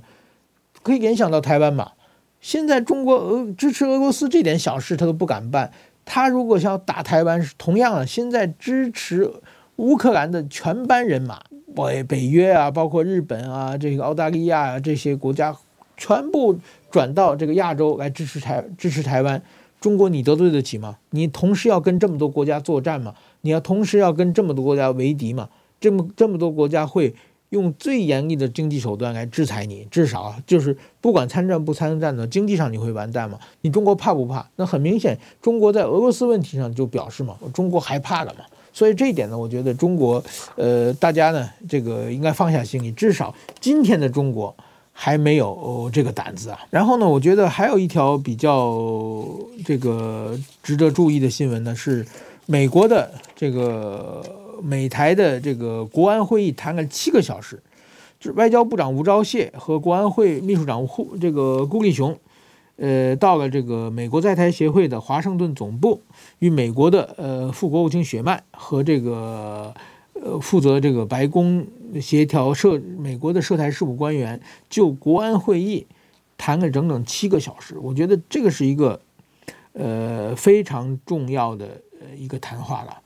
[0.84, 1.93] 可以联想到台湾嘛。
[2.39, 5.71] 现在中国俄支持俄罗斯这点小事他都不敢办，
[6.06, 9.32] 他如果想打台湾，是同样的，现在支持
[9.78, 11.41] 乌克兰的全班人马。
[11.74, 15.56] 北北约啊，包括日本啊，这个澳大利亚啊，这些国家
[15.95, 16.60] 全部
[16.91, 19.41] 转到这个亚洲来支持台支持台湾。
[19.80, 20.97] 中国你得罪得起吗？
[21.12, 23.15] 你同时要跟这么多国家作战吗？
[23.41, 25.50] 你要同时要跟这么多国家为敌吗？
[25.82, 27.13] 这么这么多国家会
[27.50, 33.38] 用最严厉的经济手段来制裁你，至少就是不管参战不参战的经济上你会完蛋吗？
[33.60, 34.48] 你中国怕不怕？
[34.56, 38.46] 那很明显，中国在俄罗斯问题上就表示嘛，中国害怕了嘛。
[38.72, 40.24] 所以这一点呢，我觉得中国，
[40.56, 44.56] 呃，大家呢，这个应该放下心理，至少今天的中国
[44.94, 46.60] 还没有这个胆子啊。
[46.70, 48.80] 然后呢，我觉得还有一条比较
[49.65, 52.06] 这个值得注意的新闻呢，是
[52.46, 54.24] 美国的这个
[54.63, 57.62] 美台的这个国安会议谈了七个小时，
[58.19, 62.17] 就是外交部长吴钊燮和国安会秘书长胡这个顾立雄。
[62.78, 66.02] 呃，到了这个美国在台协会的华盛顿总部，
[66.39, 69.71] 与美国的呃副国务卿雪曼和这个
[70.13, 71.67] 呃负责这个白宫
[72.02, 75.86] 协调涉美国的涉台事务官员就国安会议
[76.38, 77.78] 谈了整整七个小时。
[77.78, 79.00] 我觉得这个是一个
[79.74, 83.01] 呃非常重要的呃一个谈话了。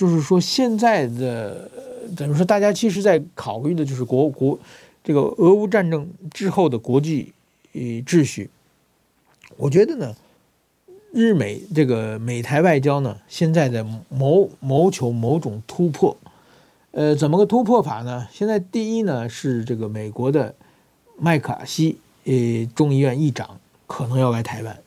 [0.00, 1.70] 就是说，现在的
[2.16, 2.42] 怎么说？
[2.42, 4.58] 大家其实在考虑的就是国国
[5.04, 7.34] 这个俄乌战争之后的国际
[7.74, 8.48] 呃秩序。
[9.58, 10.16] 我觉得呢，
[11.12, 16.16] 日美这个美台外交呢，现在在谋谋求某种突破，
[16.92, 18.26] 呃，怎么个突破法呢？
[18.32, 20.54] 现在第一呢是这个美国的
[21.18, 22.32] 麦卡锡，呃，
[22.74, 24.78] 众议院议长可能要来台湾，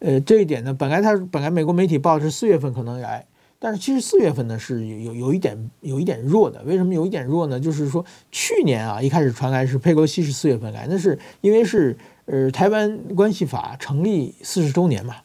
[0.00, 3.24] 呃，这一点呢，本来他本来美国媒体报是四月份可能来，
[3.60, 7.60] 但是其实四月份呢是有有有一点有一点弱的，为什么有一点弱呢？
[7.60, 11.96] 就是说去年啊一开始传来是佩洛西是四月份来，那是因为是。
[12.26, 15.16] 呃，台湾关系法成立四十周年嘛，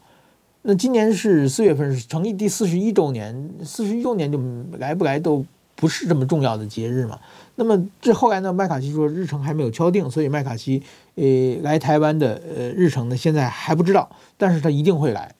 [0.64, 4.40] 那今年是四月份，是成立第四十一周年，四十一周年就
[4.80, 5.46] 来不来都
[5.76, 7.20] 不是这么重要的节日嘛。
[7.58, 10.82] 那么这后来呢，麦卡锡说日程还没有敲定，所以麦卡锡
[11.14, 11.24] 呃
[11.62, 15.35] 来台湾的呃日程呢现在还不知道，但是他一定会来。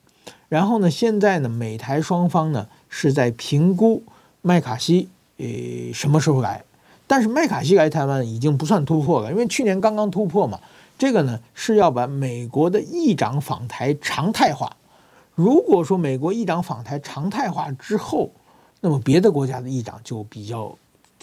[0.48, 4.02] 然后呢，现在呢美台双方呢是在评估
[4.42, 5.46] 麦卡锡呃
[5.92, 6.64] 什么时候来，
[7.06, 10.60] 但是麦卡锡来台湾已经不算突破了，因为去年刚刚突破嘛。
[10.98, 14.76] 这个呢是要把美国的议长访台常态化。
[15.34, 18.30] 如果说美国议长访台常态化之后，
[18.80, 20.76] 那么别的国家的议长就比较。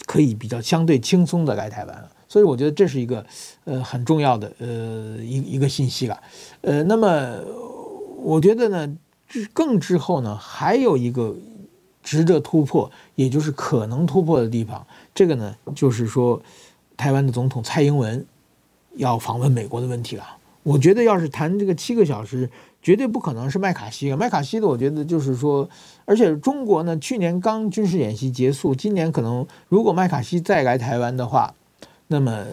[0.06, 3.24] 可以比较相对轻松的来台湾了，所以我觉得这是一个
[3.62, 6.20] 呃很重要的呃一一个信息了，
[6.60, 7.38] 呃，那么
[8.18, 8.96] 我觉得呢，
[9.52, 11.34] 更之后呢，还有一个
[12.02, 16.40] 值得突破，也就是可能突破的地方，这个呢就是说
[16.96, 18.24] 台湾的总统蔡英文
[18.96, 20.24] 要访问美国的问题了。
[20.62, 22.50] 我觉得要是谈这个七个小时。
[22.84, 24.14] 绝对不可能是麦卡锡！
[24.14, 25.66] 麦卡锡的，我觉得就是说，
[26.04, 31.54] 而且中国呢，去年刚军事演习结束，今年可能如果麦卡锡再来台湾的话，
[32.08, 32.44] 那么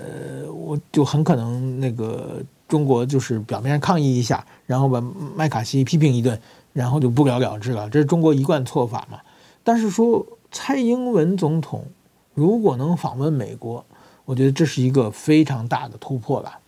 [0.53, 5.01] 我就很可能那个中国就是表面上抗议一下，然后把
[5.35, 6.39] 麦卡锡批评一顿，
[6.73, 7.89] 然后就不了了之了。
[7.89, 9.19] 这是中国一贯做法嘛。
[9.63, 11.85] 但是说蔡英文总统
[12.33, 13.85] 如果能访问美国，
[14.25, 16.59] 我觉得这是一个非常大的突破吧。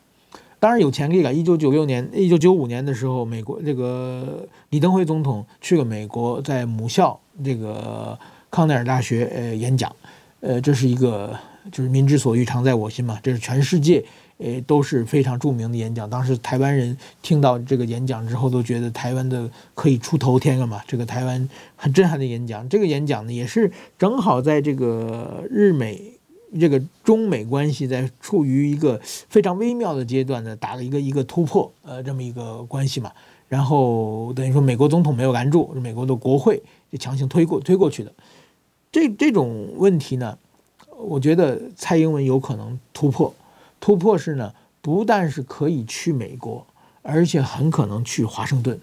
[0.60, 1.34] 当然有潜力了。
[1.34, 8.18] 一九九六年、一九九五年的时候，美国这个李登辉总统去了美国，在母校这个
[8.50, 9.94] 康奈尔大学呃演讲，
[10.40, 11.38] 呃，这是一个
[11.70, 13.20] 就是民之所欲，常在我心嘛。
[13.22, 14.06] 这是全世界
[14.38, 16.10] 呃都是非常著名的演讲。
[16.10, 20.82] 当时台湾人听到这个演讲之后，都觉得台湾的可以出头天了嘛。
[20.88, 22.68] 这个台湾很震撼的演讲。
[22.70, 26.14] 这个演讲呢，也是正好在这个日美。
[26.60, 33.12] 这个中美关系在处于一个非常微妙的阶段呢，打了一个一个突破，呃，这么一个关系嘛。
[33.50, 38.14] 然后等于说美国总统没有拦住，美国的国会就强行推过推过去的。
[38.92, 40.38] 这这种问题呢，
[41.00, 43.34] 我觉得蔡英文有可能突破。
[43.84, 46.66] 突破是呢，不但是可以去美国，
[47.02, 48.80] 而且很可能去华盛顿。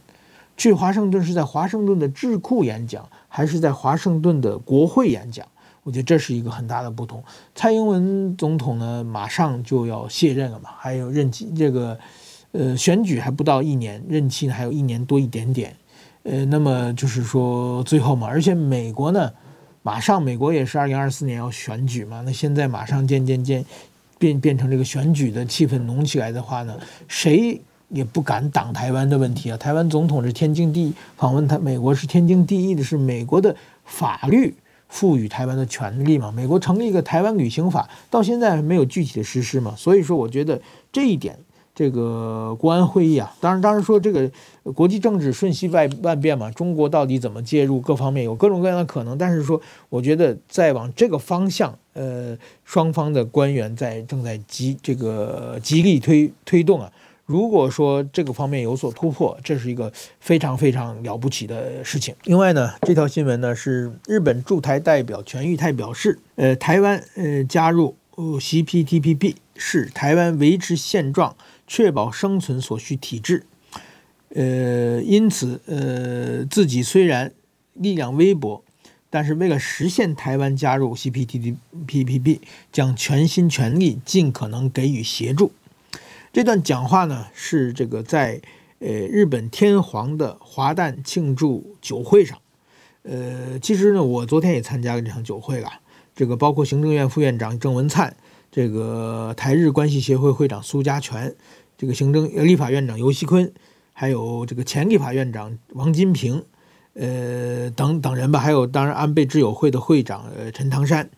[0.59, 5.47] 去华盛顿是在华盛顿的智库演讲，还是在华盛顿的国会演讲？
[5.85, 7.25] 我觉得这是一个很大的不同。
[7.55, 11.99] 蔡英文总统呢，马上就要卸任了嘛，还有任期这个，
[12.53, 15.75] 呃，选举还不到一年，任期呢还有一年多一点点，
[16.25, 19.33] 呃，那么就是说最后嘛，而且美国呢，
[19.83, 23.65] 马上美国也是二零二四年要选举嘛，那现在马上渐渐渐
[24.20, 26.78] 变变成这个选举的气氛浓起来的话呢，
[27.09, 29.56] 谁也不敢挡台湾的问题啊。
[29.56, 34.54] 台湾总统是天经地义，访问他美国是天经地义的，是美国的法律。
[34.92, 36.33] 赋予台湾的权利嘛？
[36.33, 39.72] 美国成立一个台湾旅行法，到现在还没有具体的实施嘛？
[39.76, 41.38] 所以说，我觉得这一点，
[41.81, 44.31] 这个国安会议啊，当然，当然说这个
[44.75, 49.16] 国际政治瞬息万万变嘛，中国到底怎么介入，各方面有各种各样的可能。
[49.16, 56.93] 但是说，我觉得在往这个方向，呃，双方的官员在正在极这个极力推推动啊。
[57.25, 62.14] 如果说这个方面有所突破，这是一个非常非常了不起的事情。
[62.25, 71.37] 另外呢，这条新闻呢是日本驻台代表泉裕泰表示，呃，台湾呃加入呃 CPTPP 是台湾维持现状、
[71.70, 73.44] 确保生存所需体制。
[74.30, 77.33] 呃，因此呃自己虽然
[77.74, 78.64] 力量微薄，
[79.09, 82.40] 但是为了实现台湾加入 CPTPP，
[82.72, 85.52] 将全心全力尽可能给予协助。
[86.33, 88.40] 这段讲话呢，是这个在
[88.80, 92.37] 呃日本天皇的华诞庆祝酒会上，
[93.04, 95.70] 呃，其实呢，我昨天也参加了这场酒会了。
[96.16, 98.14] 这个包括行政院副院长郑文灿，
[98.52, 101.35] 这个台日关系协会会长苏家全，
[101.81, 103.51] 这个行政呃立法院长游锡坤，
[103.95, 106.45] 还有这个前立法院长王金平，
[106.93, 111.09] 呃等等人吧，还有当然安倍智友会的会长呃陈唐山，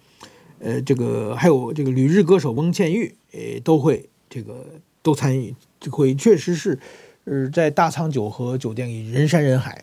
[0.61, 4.65] 呃这个还有这个旅日歌手翁倩玉，呃都会这个。
[5.05, 6.79] 都参与这会，确实是，
[7.25, 9.83] 呃，在大仓酒和酒店里人山人海。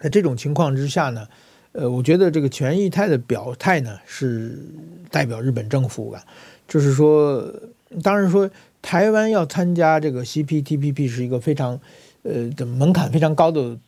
[0.00, 1.28] 在这种情况之下呢，
[1.72, 4.58] 呃，我觉得这个泉裕泰的表态呢是
[5.10, 6.22] 代表日本政府的，
[6.66, 7.44] 就是说，
[8.02, 8.50] 当然说
[8.82, 11.80] 台湾要参加这个 CPTPP 是一个非常，
[12.24, 13.78] 呃，的门槛非常高的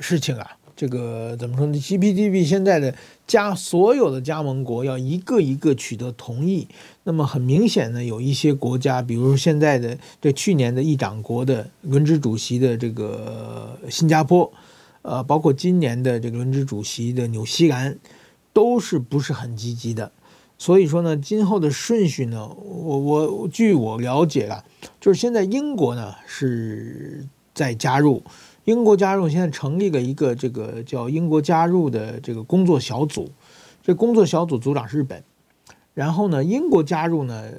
[0.00, 0.50] 事情啊。
[0.76, 2.94] 这个怎么说呢？CPTPP 现在的
[3.26, 6.66] 加所有的加盟国要一个一个取得同意，
[7.04, 14.50] 那么很明显呢，有一些国家，比如现在的这去年的议长国的轮值主席的这个新加坡，
[15.02, 17.98] 呃，包括今年的这个轮值主席的纽西兰，
[18.54, 20.10] 都是不是很积极的。
[20.60, 24.62] 所以说呢，今后的顺序呢，我我据我了解啊，
[25.00, 28.22] 就是现在英国呢是在加入。
[28.64, 33.30] 英国加入，现在成立了一个这个叫英国加入的这个工作小组，
[33.82, 35.24] 这工作小组组长是日本。
[35.94, 37.50] 然后呢，英国加入呢，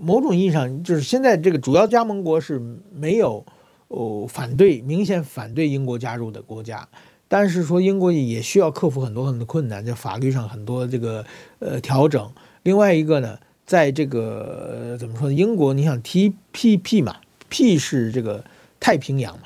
[0.00, 2.60] 某种意义上就是现在这个主要加盟国是
[2.92, 3.46] 没有
[3.86, 6.88] 哦反对，明显反对英国加入的国家。
[7.32, 11.24] 但是说英国也需要克服很多很多困难，在法律上很多这个
[11.60, 12.28] 呃调整。
[12.64, 15.32] 另外一个呢，在这个、呃、怎么说呢？
[15.34, 18.44] 英国你想 TPP 嘛，P 是这个
[18.80, 19.44] 太平洋嘛，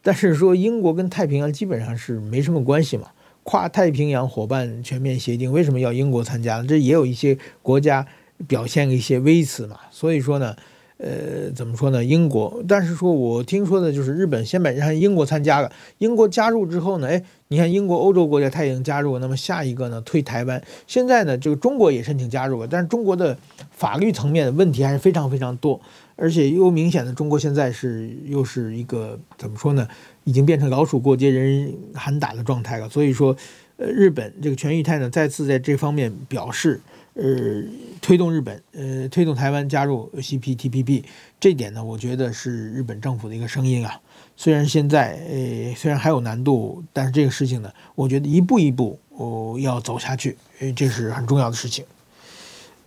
[0.00, 3.08] 但是说英国跟太平洋基本上是没什么关系嘛。
[3.42, 6.66] 跨太平洋伙伴全面协定为什么要英国参加呢？
[6.68, 8.06] 这也有一些国家
[8.46, 9.80] 表现了一些微词嘛。
[9.90, 10.54] 所以说呢，
[10.98, 12.04] 呃，怎么说呢？
[12.04, 23.38] 英国，但是说我听说的就是日本先把让英国参加了，英国加入之后呢，哎，你看英国欧洲国家他已经加入了，那么下一个呢推台湾，现在呢这个中国也申请加入了，但是中国的
[23.70, 25.80] 法律层面的问题还是非常非常多，
[26.16, 29.86] 而且又明显的中国现在是又是一个怎么说呢？
[30.24, 32.88] 已经变成老鼠过街，人人喊打的状态了。
[32.88, 33.34] 所以说，
[33.76, 36.80] 呃，日本这个全裕泰呢，再次在这方面表示，
[37.18, 37.64] 呃，
[38.00, 41.02] 推动日本，呃，推动台湾加入 CPTPP，
[41.40, 44.00] 这点呢，我觉得是日本政府的一个声音啊。
[44.36, 51.84] 虽然现在，呃，虽然还有难度，但是这个事情呢，我觉得一步一步哦要走下去，呃，这是很重要的事情。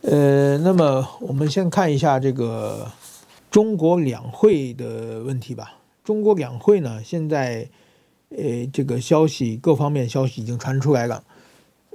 [0.03, 2.89] 呃，那么我们先看一下这个
[3.51, 5.77] 中国两会的问题吧。
[6.05, 7.67] 中国两会呢，现在，
[8.29, 11.21] 呃，这个消息各方面消息已经传出来了，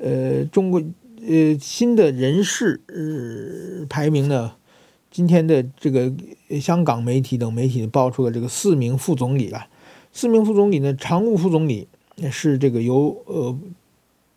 [0.03, 0.83] 呃，中国
[1.27, 4.53] 呃新的人事呃排名呢，
[5.11, 6.13] 今天的这个
[6.61, 9.69] 香港媒体等媒体爆出了这个四名副总理啊，
[10.13, 11.89] 四名副总理呢，常务副总理
[12.31, 13.59] 是这个由呃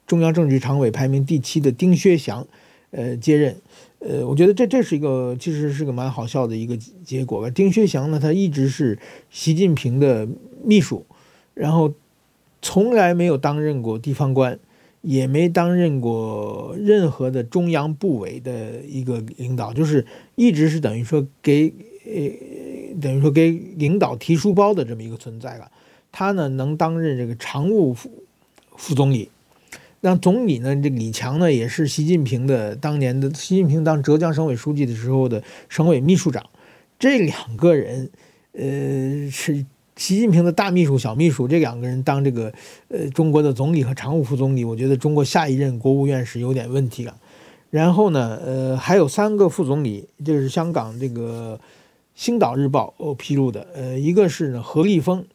[0.08, 2.48] 中央政治局常委排名第七的丁薛祥
[2.92, 3.56] 呃接任。
[4.00, 7.50] 呃，我觉得这这是一个其实是个蛮好笑的一个结果吧。
[7.50, 8.98] 丁薛祥呢，他一直是
[9.30, 10.26] 习近平的
[10.64, 11.06] 秘书，
[11.54, 11.94] 然后
[12.62, 14.58] 从来没有担任过地方官，
[15.02, 21.74] 也没担任过任何的中央部委的一个领导，就是一直是等于说给
[22.06, 25.72] 呃等于说给领导提书包的这么一个存在了。
[26.12, 28.10] 他呢能担任这个常务副
[28.76, 29.30] 副总理。
[30.02, 30.74] 那总理呢？
[30.78, 36.46] 这李强呢，也是习近平的当年的习近平当浙江省委书记的时候的省委秘书长。
[36.98, 38.10] 这两个人，
[38.54, 39.66] 呃，是
[40.00, 41.46] 习近平的大秘书、小秘书。
[41.46, 42.54] 这两个人当这个
[42.88, 47.14] 呃中国的总理和常务副总理，我觉得中国下一任国务院是有点问题了。
[47.70, 51.60] 然后呢，呃，还有三个副总理，就是香港这个
[52.16, 53.68] 《星岛日报》披露的。
[53.76, 55.26] 呃，一个是何立峰。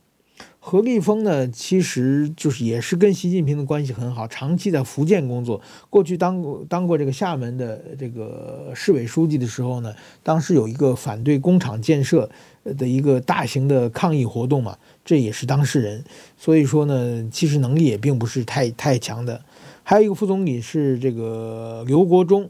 [0.66, 12.30] 何立峰呢，其实就是也是跟习近平的关系很好，长期在福建工作，过去当过当过这个厦门的这个市委书记的时候呢，当时有一个反对工厂建设
[12.78, 16.02] 的一个大型的抗议活动嘛，这也是当事人，
[16.38, 19.44] 所以说呢，其实能力也并不是太太强的。
[19.82, 22.48] 还有一个副总理是这个刘国中，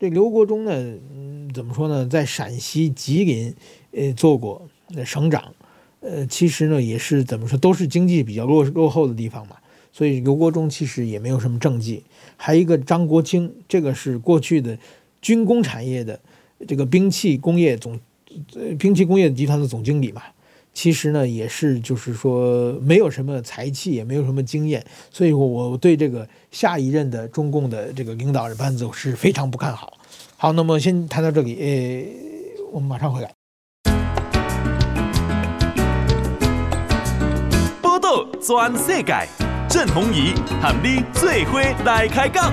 [0.00, 0.72] 这刘国中呢，
[1.14, 3.54] 嗯，怎么说呢，在陕西吉林
[3.92, 4.68] 呃做过
[5.04, 5.54] 省长。
[6.02, 9.56] 呃，其实呢，也是怎么说，都是经济比较落落后的地方嘛，
[9.92, 12.02] 所以刘国中其实也没有什么政绩。
[12.36, 14.76] 还有一个张国清，这个是过去的
[15.20, 16.18] 军工产业的
[16.66, 17.98] 这个兵器工业总，
[18.54, 20.22] 呃，兵器工业集团的总经理嘛，
[20.74, 29.96] 其实呢，也是就是说没有什么才气，也没有什么经验，所以我对这个下一任的中共的这个领导人班子是非常不看好。
[30.36, 33.41] 好，那么先谈到这里，呃，我们马上回来。
[38.44, 39.14] 全世界，
[39.68, 42.52] 郑弘仪和你最伙来开讲。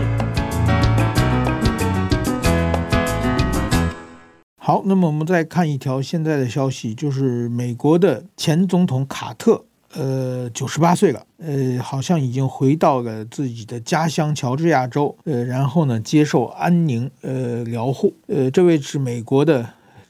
[4.55, 9.63] 好，那么我们再看一条现在的消息，就是美国的前总统卡特，
[9.95, 19.67] 呃，九十八岁了，呃，好像已经回到了自己的家乡乔治亚州，呃，然后呢，接受安宁呃疗护，呃，这位是美国的。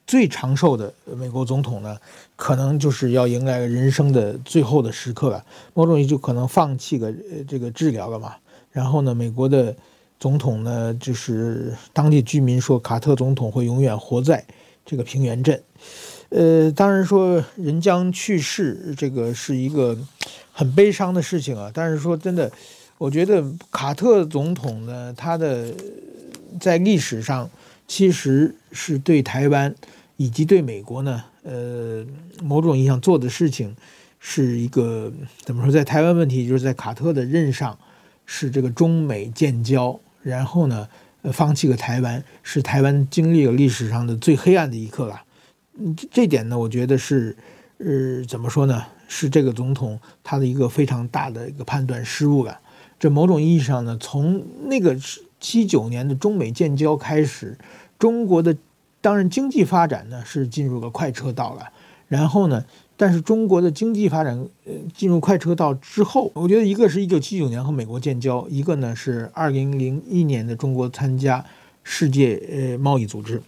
[0.09, 1.95] 最长寿的美国总统呢，
[2.35, 5.45] 可能就是要迎来人生的最后的时刻了，
[5.75, 7.13] 某种意义就可能放弃了
[7.47, 8.33] 这个治疗了嘛。
[8.71, 9.75] 然后呢，美国的
[10.19, 14.43] 总统呢，就是当地居民说，卡特总统会永远活在
[14.83, 15.61] 这个平原镇。
[16.29, 19.95] 呃，当然说人将去世，这个是一个
[20.51, 21.69] 很悲伤的事情啊。
[21.71, 22.51] 但是说真的，
[22.97, 25.71] 我觉得卡特总统呢，他的
[26.60, 27.47] 在历史上
[27.87, 29.71] 其实是对台湾。
[30.19, 32.05] 以及对美国呢，呃，
[32.43, 33.73] 某种意义上做的事情，
[34.19, 35.09] 是一个
[35.45, 37.79] 怎么说，在台湾问题，就是在卡特的任上，
[38.25, 40.89] 是这个中美建交，然后呢，
[41.21, 45.21] 呃放弃了台湾，是台湾经历了历史上的最黑暗的一刻了。
[45.77, 47.37] 嗯，这点呢，我觉得是，
[47.77, 48.83] 呃，怎么说呢？
[49.07, 52.59] 是这个总统他的一个非常大的一个判断失误了。
[52.99, 54.97] 这某种意义上呢，从那个
[55.39, 57.57] 七九年的中美建交开始，
[57.97, 58.57] 中国的
[59.02, 61.69] 当然经济发展呢是进入了快车道了。
[62.08, 62.65] 然后呢，
[62.97, 64.35] 但是中国的经济发展
[64.65, 71.45] 呃进入快车道之后，我觉得一个是一九七九年和美国建交，一个呢是二零零一年的中国参加
[71.83, 73.39] 世界呃贸易组织，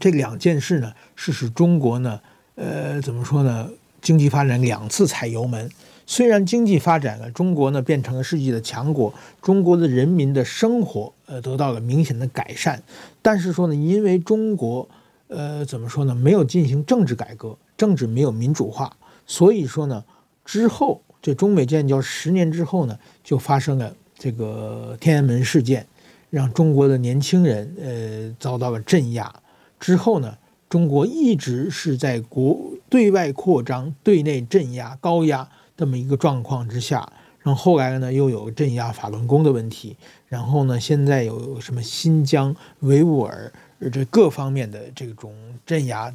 [0.00, 2.18] 这两件事呢是使中国呢
[2.54, 3.68] 呃怎么说呢
[4.00, 5.70] 经济发展两次踩油门。
[6.10, 12.82] 虽然经济发展了，中国呢变成了世界的强国，中国的人民的生活呃得到了明显的改善，
[13.28, 14.88] 但是说呢，因为中国
[15.26, 20.02] 呃怎么说呢，没有进行政治改革，政治没有民主化，所以说呢，
[20.46, 25.86] 之后这中美建交十年之后呢，就发生了这个天安门事件，
[26.30, 29.30] 让中国的年轻人呃遭到了镇压。
[29.78, 30.38] 之后呢，
[30.70, 32.58] 中国一直是在国
[32.88, 35.46] 对外扩张、对内镇压、高压。
[35.76, 37.06] 这么一个状况之下，
[37.40, 39.98] 然后后来呢，又有镇压法轮功的问题，
[40.28, 43.52] 然后呢，现在有什么新疆维吾尔
[43.92, 46.14] 这各方面的这种镇压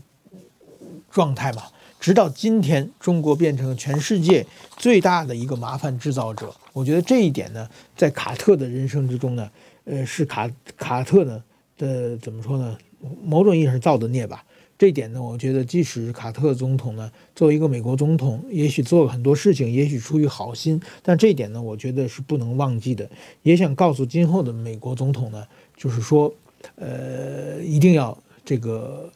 [1.09, 1.64] 状态嘛，
[1.99, 4.45] 直到今天，中国变成了全世界
[4.78, 6.53] 最大的一个麻烦制造者。
[6.74, 9.49] 我觉得这一点呢，在卡特的人生之中呢，
[9.86, 11.43] 呃，是卡卡特呢
[11.78, 12.78] 的怎么说呢？
[13.24, 14.43] 某种意义上造的孽吧。
[14.84, 23.10] 这一点呢，我觉得即使卡特总统呢，作为一个美国总统，也许做了很多事情，也许出于好心，但这一点呢，我觉得是不能忘记的。
[23.44, 26.34] 也想告诉今后的美国总统呢，就是说，
[26.76, 29.10] 呃，一定要这个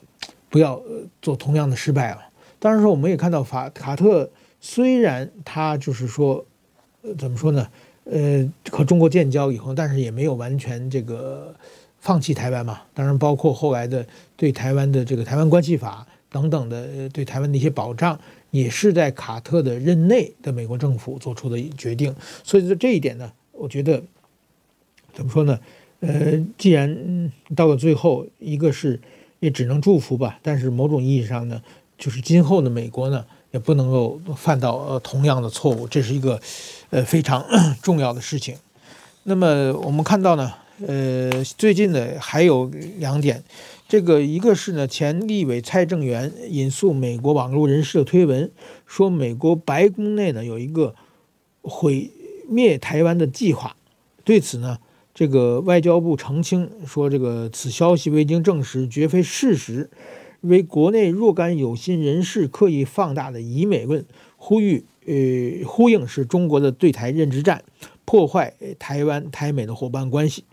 [0.49, 0.81] 不要
[1.21, 2.21] 做同样的失败啊。
[2.59, 6.45] 当然说，我们也看到法卡特虽然他就是说，
[7.01, 7.67] 呃，怎么说呢？
[8.05, 11.53] 呃，和中国建交以后，但是也没有完全这个。
[12.07, 12.83] 放弃台湾嘛？
[12.93, 18.17] 当然，包括后来的对台湾的这个《台湾关系法》等等的对台湾的一些保障，
[18.49, 22.15] 也是在卡特的任内的美国政府做出的决定。
[22.45, 24.01] 所以说这一点呢，我觉得
[25.13, 25.59] 怎么说呢？
[25.99, 28.97] 呃，既然到了最后，一个是
[29.41, 30.39] 也只能祝福吧。
[30.41, 31.61] 但是某种意义上呢，
[31.97, 36.39] 就是今后的美国呢，也不能够犯到呃同样的错误，这是一个
[36.89, 37.45] 呃非常
[37.83, 38.55] 重要的事情。
[39.23, 40.53] 那么我们看到呢。
[40.85, 42.69] 呃，最近呢还有
[42.99, 43.43] 两点，
[43.87, 48.51] 这个一个是呢，前立委蔡正元引述美国网络人士的推文，
[48.85, 50.93] 说美国白宫内呢有一个
[51.63, 52.11] 毁
[52.47, 53.75] 灭台湾的计划。
[54.23, 54.77] 对此呢，
[55.15, 59.89] 这个外交部澄清说，这个此消息未经证实，绝非事实，
[60.41, 64.05] 为国内若干有心人士刻意放大的疑美论，
[64.35, 67.63] 呼吁呃呼应是中国的对台认知战，
[68.05, 70.43] 破坏台湾台美的伙伴关系。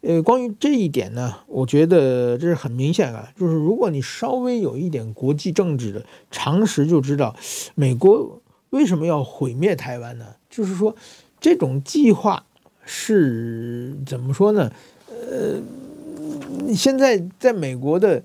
[0.00, 7.34] 呃，关于这一点呢，我觉得这是很明显啊，就是如果你稍微有一点国际政治的常识，就知道
[7.74, 8.40] 美国
[8.70, 10.26] 为什么要毁灭台湾呢？
[10.48, 10.94] 就是说，
[11.40, 12.44] 这种计划
[12.84, 14.70] 是怎么说呢？
[15.10, 15.60] 呃，
[16.72, 18.22] 现在在美国的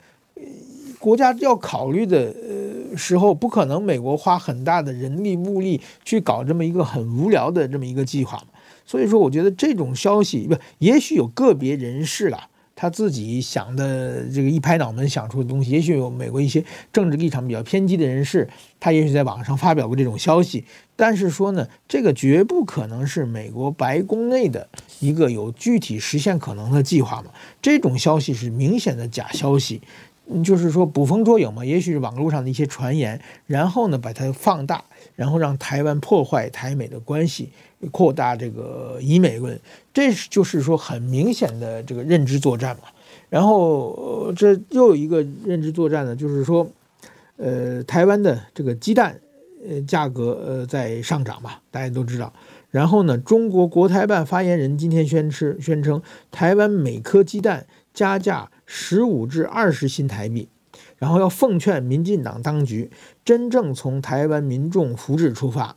[1.00, 8.44] 国家要考虑的呃时候，不可能美国花很大的人力物力去搞这么一个很无聊的这么一个计划。
[8.86, 20.66] 所以说，我觉得这种消息不，也许有个别人士啊，他自己想的这个一拍脑门想出的东西，也许有美国一些政治立场比较偏激的人士，他也许在网上发表过这种消息。
[20.96, 24.68] 但是说呢，这个绝不可能是美国白宫内的
[25.00, 27.32] 一个有具体实现可能的计划嘛。
[27.62, 29.82] 这种消息是明显的假消息，
[30.44, 31.66] 就是说捕风捉影嘛。
[31.66, 34.84] 也许是网络上的一些传言，然后呢把它放大，
[35.16, 37.50] 然后让台湾破坏台美的关系。
[37.92, 39.60] 扩大这个以美论，
[39.94, 42.84] 这就是说很明显的这个认知作战嘛。
[43.30, 46.66] 然后这又有一个认知作战呢，就是说，
[47.36, 49.20] 呃，台湾的这个鸡蛋
[49.68, 52.32] 呃价格呃在上涨嘛，大家都知道。
[52.72, 56.02] 然后呢，中国国台办发言人今天宣称宣称，
[56.32, 60.50] 台湾每颗鸡蛋加价十五至二十新台币。
[60.98, 62.90] 然后要奉劝民进党当局，
[63.24, 65.76] 真正从台湾民众福祉出发。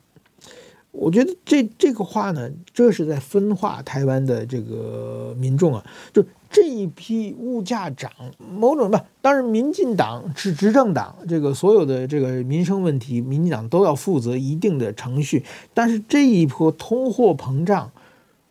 [0.93, 5.85] 我觉得这这个话呢，这是在分化台湾的这个民众啊。
[6.13, 15.45] 就这一批物价涨，某种吧，当然民进党是执政党，这个所有的这个民生问题，民进党都要负责一定的程序。
[15.75, 17.91] 但是这一波通货膨胀，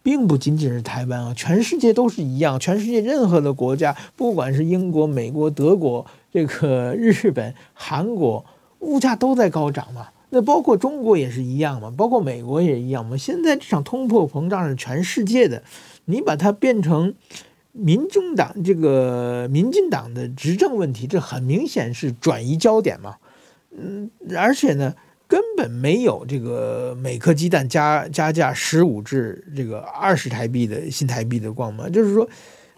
[0.06, 2.60] 并不仅仅是台湾啊，全世界都是一样。
[2.60, 8.46] 全世界任何的国家，不管是英国、美国、德国、这个 日本、韩国，
[8.82, 10.10] 物价都在高涨嘛。
[10.30, 13.18] 那包括中国也是一样嘛，包括美国也一样嘛。
[13.18, 15.64] 现在这场通货膨胀是全世界的，
[16.06, 17.16] 你把它变成
[17.72, 23.16] 民进党这个民进党的执政问题，这很明显是转移焦点嘛。
[23.76, 24.94] 嗯，而且呢，
[25.28, 32.30] 根本没有这个每颗鸡蛋加加价十五至这个二十台币的新台币的光芒，就是说，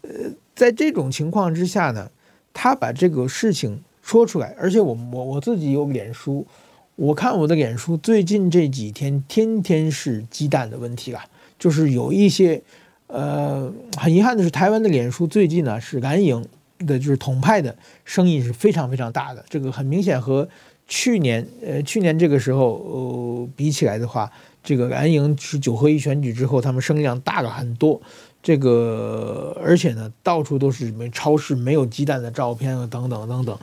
[0.01, 0.09] 呃，
[0.55, 2.09] 在这种情况之下呢，
[2.53, 6.47] 他把这个事情说出来，而且我我我自己有脸书，
[6.95, 11.19] 我看我的脸书最近这几天天天是鸡蛋的问题了，
[11.59, 12.61] 就是有一些，
[13.07, 16.47] 呃，很遗憾的是，台湾的脸书最近呢是蓝营
[16.79, 17.75] 的，就是统派的
[18.05, 20.47] 声音是非常非常大的，这个很明显和。
[20.87, 24.31] 去年，呃，去年这个时候，呃，比起来的话，
[24.63, 28.01] 这个蓝营是九合一选举之后，他们声量大了很多。
[28.41, 33.59] 这个，而且呢，到处都是没超市没有鸡蛋的照片啊，等等等等。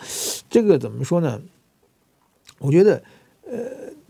[0.50, 1.40] 这个怎么说呢？
[2.58, 3.02] 我觉得，
[3.46, 3.56] 呃，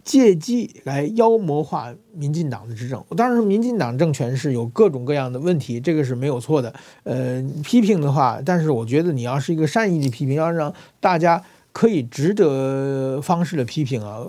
[0.03, 3.05] 借机来妖魔化民进党的执政。
[3.17, 6.75] 当然，民进党政权是有各种各样的问题，这个是没有错的。
[7.05, 11.41] 呃，批评的话，但是我觉得你要是一个善意的批评，要让大家。
[11.75, 14.23] 可以值得方式的批评啊，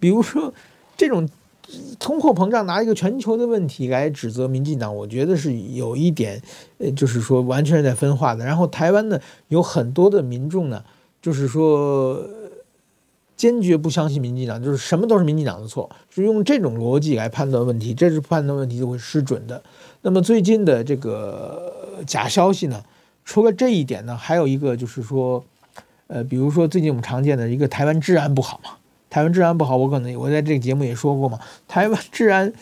[0.00, 0.52] 比如说
[0.96, 1.28] 这种
[2.00, 6.42] 通货膨胀拿一个全球的问题来指责民进党，我觉得是有一点，
[6.78, 8.44] 呃，就是说完全是在分化的。
[8.44, 10.82] 然后台湾呢，有很多的民众呢，
[11.22, 12.28] 就是说
[13.36, 19.62] 坚决不相信民进党，就是什么都是民进党的错，是用这种逻辑来判断问题，这是判断问题就会失准的。
[20.02, 22.82] 那么最近的这个假消息呢，
[23.24, 25.44] 除了这一点呢，还有一个就是说。
[26.12, 28.70] 呃，比如说最近我们常见的一个台湾治安不好嘛，
[29.08, 31.38] 台湾治安不好，我可能我在这个节目也说过嘛，
[31.68, 32.52] 台湾治安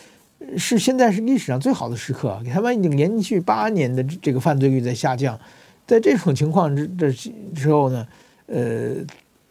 [0.58, 5.40] 是现在是历史上最好的时刻，台湾已经连续八年的这个犯罪率在下降，
[5.86, 8.06] 在这种情况之的时候呢，
[8.48, 8.96] 呃，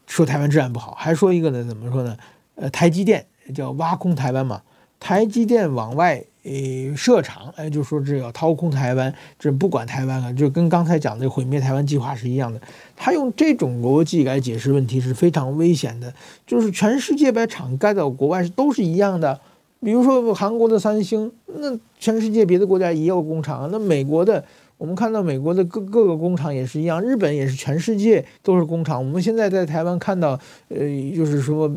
[0.05, 2.15] 说台湾治安不好，还说一个呢，怎么说呢？
[2.53, 3.25] 呃，台积电
[3.55, 4.61] 叫挖空台湾嘛，
[4.99, 6.23] 台积电往外。
[6.43, 12.61] 呃，设厂，哎，就说这要掏空台湾，这不管台湾了，就跟刚才讲的毁灭台湾计划是一样的。
[12.97, 16.13] 他用这种逻辑来解释问题是非常危险的。
[16.45, 19.39] 就是全世界把厂盖到国外是都是一样的，
[19.79, 24.43] 比如说韩国的三星，那全世界别的国家也有工厂，那美国的。
[24.77, 29.03] 我们看到美国的各各个工厂也是一样，日本也是全世界都是工厂。
[29.03, 30.77] 我们现在在台湾看到，呃，
[31.15, 31.69] 就是说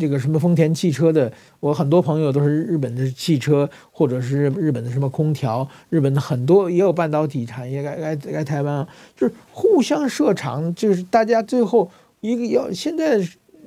[0.00, 1.30] 这个什么丰田汽车的，
[1.60, 11.90] 我很多朋友都是日本的汽车，或者是日本的什么空调，日本的很多也有半导体产业来来来台湾，就是互相设厂，就是大家最后
[12.22, 13.20] 一个要现在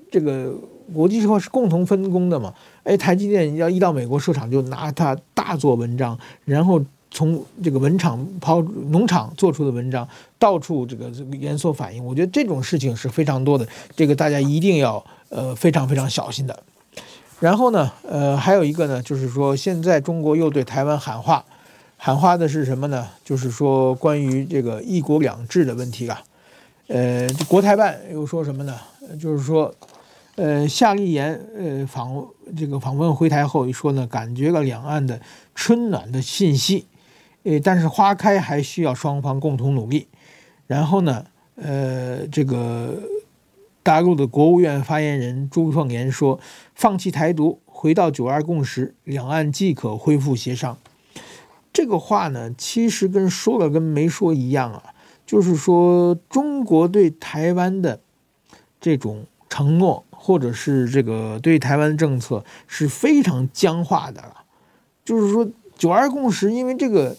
[0.10, 0.52] 这个
[0.92, 2.56] 国际社会是共同分工的嘛？
[2.82, 6.84] 哎，台积电要一到美国设厂就拿它大做文章，然后。
[7.12, 10.08] 从这个文场抛农场做出的文章，
[10.38, 16.64] 到处这个这个连锁反应，我觉得这种事情是非常多的，这个大家一定要呃非常非常小心的。
[17.40, 21.44] 然后呢，呃，还有一个呢，就是说现在中国又对台湾喊话，
[21.98, 23.08] 喊话的是什么呢？
[23.24, 26.22] 就是说关于这个一国两制的问题啊。
[26.88, 28.78] 呃，国台办又说什么呢？
[29.20, 29.74] 就是说，
[30.36, 35.20] 呃，夏立言呃访这个访问回台后一说呢，感觉了两岸的
[35.56, 36.86] 春暖的信息。
[37.44, 40.08] 诶，但是花开还需要双方共同努力。
[40.68, 41.26] 然后呢，
[41.56, 43.02] 呃，这个
[43.82, 46.40] 大陆的国务院发言人朱凤莲说
[46.76, 50.78] ：“放弃台独，回到九二共识，两岸即可恢复协商。”
[51.74, 54.94] 这个话呢，其实跟说了跟没说一样啊，
[55.26, 58.00] 就是说中国对台湾的
[58.80, 64.44] 这种承诺，或者是这个对台湾政策是非常僵化的了。
[65.04, 67.16] 就是说九二共识，因为这个。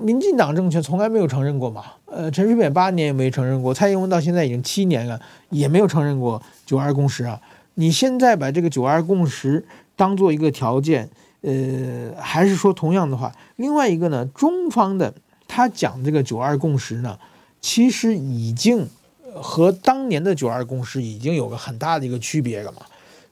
[0.00, 1.84] 民进党政权从来没有承认过嘛？
[2.06, 5.20] 呃，陈水扁八年也没承认过，蔡英文到现在已经七年了，
[5.50, 7.40] 也没有承认过九二共识啊。
[7.74, 9.64] 你现在把这个九二共识
[9.96, 11.08] 当做一个条件，
[11.42, 13.32] 呃，还是说同样的话？
[13.56, 15.14] 另外一个呢，中方的
[15.46, 17.18] 他讲这个九二共识呢，
[17.60, 18.86] 其实已经
[19.34, 22.82] 和当年的九二共识已经有个很大的一个区别了嘛。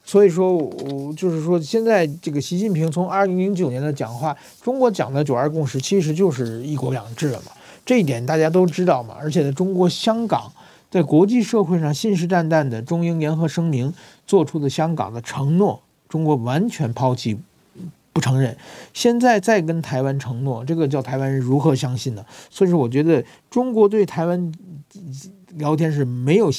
[0.09, 7.51] 所以说，我就是说，现在这个习近平从二零零九年的讲话，中国讲的九二共识其实就是一国两制了嘛，
[7.85, 9.15] 这一点大家都知道嘛。
[9.19, 10.51] 而且呢中国香港，
[10.89, 13.93] 在国际社会上信誓旦旦的中英联合声明
[14.25, 17.37] 做出的香港的承诺，中国完全抛弃
[18.11, 18.57] 不承认。
[18.95, 22.25] 现在再跟台湾承诺，这个叫台湾人如何相信呢？
[22.49, 24.51] 所以说，我觉得中国对台湾
[25.57, 26.49] 聊天是没有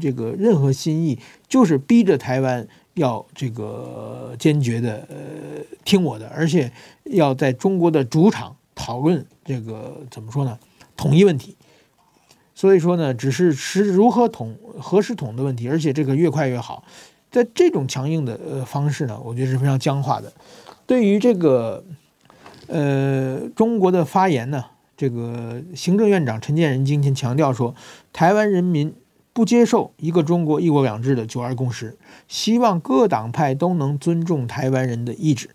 [0.00, 1.16] 这个任何新意，
[1.48, 2.66] 就是逼着台湾。
[2.98, 5.08] 要这个坚决的
[5.84, 6.70] 听我的，而且
[7.04, 10.58] 要在中国的主场讨论这个怎么说呢？
[10.96, 11.56] 统一问题。
[12.54, 16.82] 所以说呢，只是是如何统、何时统的问题，而且这个越快越好。
[17.30, 20.32] 在这种强硬的呃方式呢，我觉得是非常僵化的。
[20.84, 21.84] 对于这个
[22.66, 24.64] 呃中国的发言呢，
[24.96, 27.74] 这个行政院长陈建仁今天强调说，
[28.12, 28.92] 台湾人民
[29.32, 35.50] 不接受一个中国、一国两制的九二共识，希望各党派都能尊重台湾人的意志。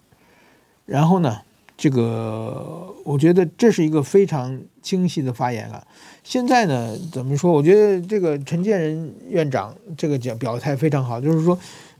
[0.85, 1.39] 然后呢，
[1.75, 5.85] 这个我觉得这是一个非常清晰的发言啊。
[6.23, 7.51] 现在呢，怎么说？
[7.51, 11.59] 我觉得这个陈建仁院长这个讲表态非常好，就是说，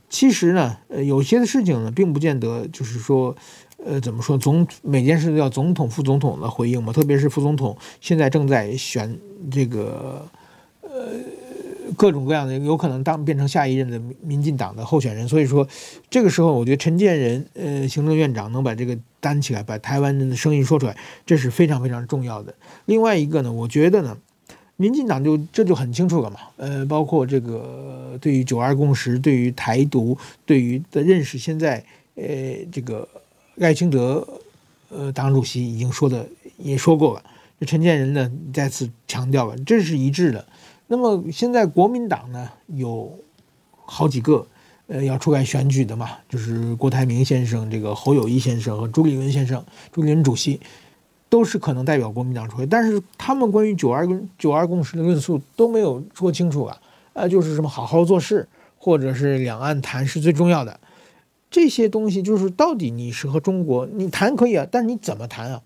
[0.10, 3.36] 其实呢，呃，有些的事情呢，并不见得就是说，
[3.86, 4.38] 呃，怎么说？
[4.38, 9.20] 总每件事都要总统、副总统的回应嘛，特别是副总统现在正在选
[9.52, 10.26] 这个，
[10.82, 10.90] 呃。
[11.94, 15.68] 各种各样的有可能当变成下一任的民进党的候选人，所以说
[16.10, 22.54] 这个时候，我觉得陈建仁呃行政院长能把这个担起来，把台湾人的声音说出来，这是非常非常重要的。
[22.86, 24.18] 另外一个呢，我觉得呢，
[24.76, 31.84] 民进党就这就很清楚了嘛，呃，包括这个对于九二共识、对于台独、对于的认识，现在
[32.16, 32.24] 呃
[32.72, 33.08] 这个
[33.56, 34.28] 赖清德
[34.90, 36.28] 呃党主席已经说的
[36.58, 37.24] 也说过了，
[37.66, 40.46] 陈建仁呢再次强调了，这是一致的。
[40.94, 43.12] 那么现在国民党呢有
[43.84, 44.46] 好几个
[44.86, 50.62] 呃要出来选举的嘛，就是郭台铭先生、这个侯友谊先生和朱立伦先生，朱立伦主席
[51.30, 56.78] 都是可能代表国民党出来，但是他们关于九二共九二共识的论述都没有说清楚啊，
[57.14, 60.80] 呃，就是什么好好做事，或者是两岸谈是最重要的
[61.50, 65.64] 这些东西，就是到底你是和中国你谈可以啊，但你怎么谈啊？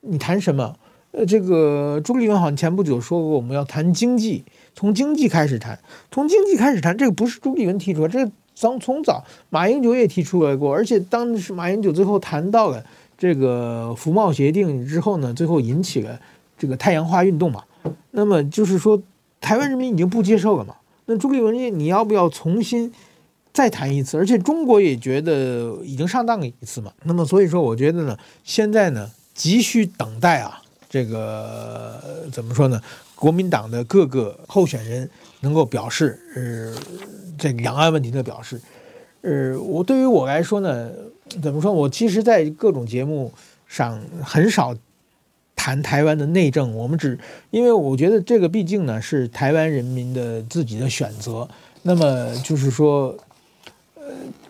[0.00, 0.78] 你谈什么？
[1.16, 4.44] 呃，这个朱立伦好像前不久说过，我们要谈经济，
[4.74, 5.78] 从经济开始谈，
[6.10, 6.94] 从经济开始谈。
[6.94, 12.84] 这个不是朱立伦提出来，这个从从早马英九也提出来过，而且当时马英九最后谈到了
[13.16, 16.20] 这个服贸协定之后呢，最后引起了
[16.58, 17.64] 这个太阳花运动嘛。
[18.10, 19.02] 那么就是说，
[19.40, 20.74] 台湾人民已经不接受了嘛。
[21.06, 22.92] 那朱立伦你要不要重新
[23.54, 24.18] 再谈一次？
[24.18, 26.92] 而且中国也觉得已经上当了一次嘛。
[27.04, 30.60] 那么所以说，我觉得呢，现在呢，急需等待啊。
[30.96, 32.00] 这个
[32.32, 32.80] 怎么说呢？
[33.14, 36.74] 国民党的各个候选人能够表示，呃，
[37.36, 38.58] 这个两岸问题的表示，
[39.20, 40.90] 呃，我对于我来说呢，
[41.42, 41.70] 怎么说？
[41.70, 43.30] 我其实，在各种节目
[43.66, 44.74] 上很少
[45.54, 47.18] 谈台湾的内政，我们只
[47.50, 51.46] 因为我觉得这个毕竟呢是台湾人民的自己的选择。
[51.82, 53.14] 那么就是说，
[53.96, 54.04] 呃，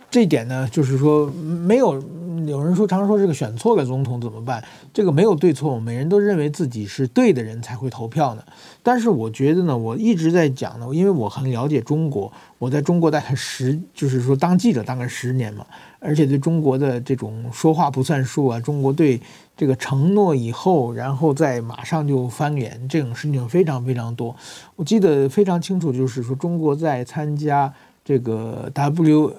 [0.09, 2.01] 这点呢，就是说没有。
[2.47, 4.63] 有人说，常说这个选错了总统怎么办？
[4.93, 8.43] 这个没有对错，每人都认为自己是对的人才会投票呢。
[8.83, 15.67] 但是我觉得呢，我一直在讲呢，因为我很了解中国，我在中国大概十，就是说当记者当了十年嘛，
[15.99, 19.21] 而且对中国的这种说话不算数啊，中国对
[19.57, 24.35] 这个承诺以后，然后再马上就翻脸这种事情非常非常多。
[24.77, 27.73] 我记得非常清楚，就是说中国在参加
[28.05, 29.33] 这个 W。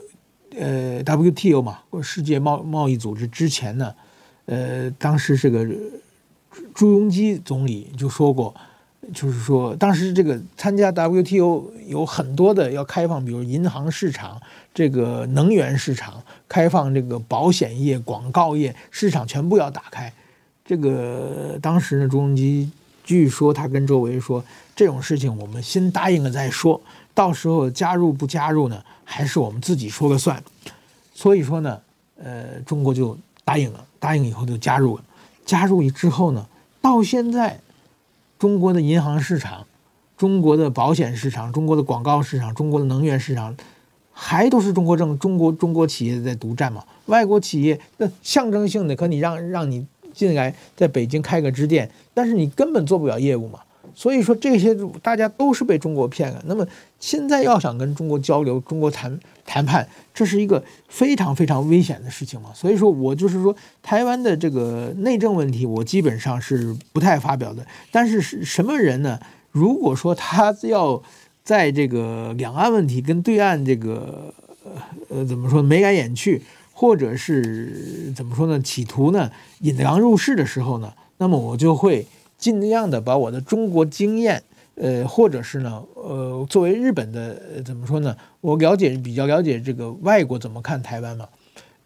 [0.55, 3.93] 呃，WTO 嘛，世界贸贸易组织之前呢，
[4.45, 5.65] 呃，当时这个
[6.73, 8.53] 朱镕基总理就说过，
[9.13, 14.41] 就是说当时这个参加 WTO 有很多的要开放，比如银行市场、
[14.73, 20.11] 这个能源市场、开放这个保险业、广告业市场全部要打开。
[20.65, 22.69] 这个当时呢，朱镕基
[23.03, 24.43] 据说他跟周围说，
[24.75, 26.81] 这种事情我们先答应了再说，
[27.17, 28.83] 到时候加入不加入呢？
[29.03, 30.43] 还是我们自己说了算，
[31.15, 31.81] 所以说呢，
[32.21, 35.03] 呃，中国就答应了，答应以后就加入了，
[35.43, 36.47] 加入之后呢，
[36.79, 37.59] 到现在，
[38.37, 39.65] 中国的银行市场、
[40.15, 43.57] 中国的保险市场、中国的广告市场、中国的能源市场，
[44.13, 46.83] 还都是中国政中国中国企业在独占嘛？
[47.07, 53.61] 外国企业那象征性的，可你让让你进来，在北京开个支店，但是你根本做不了业务嘛。
[53.97, 56.39] 所以说这些大家都是被中国骗了。
[56.45, 56.63] 那么
[56.99, 62.51] 现在要想跟中国交流、中国谈谈判，这是一个非常非常危险的事情嘛。
[62.53, 67.65] 所以说我就是说，台湾的这个内政问题，我基本上是不太发表的。
[67.89, 69.19] 但是是什么人呢？
[69.51, 71.01] 如果说他要
[71.43, 74.31] 在这个两岸问题跟对岸这个
[75.09, 79.31] 呃怎么说眉来眼去，或者是怎么说呢，企图呢
[79.61, 82.05] 引狼入室的时候呢，那么我就会。
[82.37, 84.43] 尽量的把我的中国经验，
[84.75, 88.15] 呃，或者是呢，呃，作为日本的，呃，怎么说呢？
[88.41, 91.27] 我了解比较了解这个外国怎么看台湾嘛，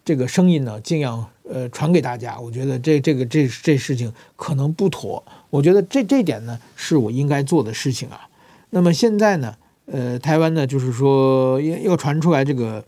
[0.04, 2.38] 这个声音呢，尽量呃传给大家。
[2.38, 8.28] 我觉得这这个这这事情可能不妥，我觉得这这点呢是我应该做的事情啊。
[8.70, 9.54] 那么现在呢，
[9.86, 12.84] 呃，台湾呢就是说要要传出来这个，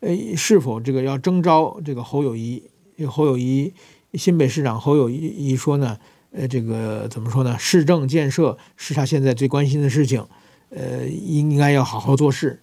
[0.00, 2.62] 呃，是否这个要征召这个侯友谊？
[3.08, 3.72] 侯友谊
[4.14, 5.98] 新北市长侯友谊一说呢？
[6.36, 7.56] 呃，这个怎么说呢？
[7.58, 10.26] 市政建设是他现在最关心的事情，
[10.70, 12.60] 呃，应该要好好做事。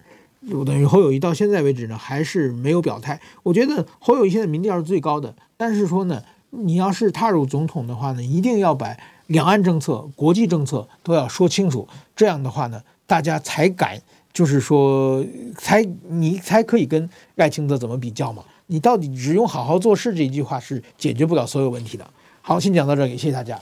[0.50, 3.18] 就等于侯友谊到现在为止呢，还是没有表态。
[3.42, 8.94] 我觉得侯友谊现在民调是最高的，但是说呢，你要是踏入总统的话呢，一定要把
[9.28, 11.88] 两岸政策、国际政策都要说清楚。
[12.14, 14.02] 这样的话呢，大家才敢，
[14.34, 15.24] 就是说，
[15.56, 18.42] 才你才可以跟赖清德怎么比较嘛？
[18.66, 22.10] 你到底只用好好做事这一句话是解决不了所有问题的。
[22.44, 23.56] 好，先讲到这里，谢谢大家。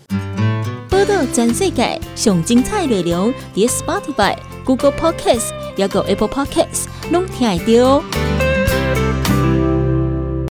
[0.88, 8.39] 报道全世界上精彩内容，点 Spotify、Google Podcasts，还有 Apple Podcast，拢听得到。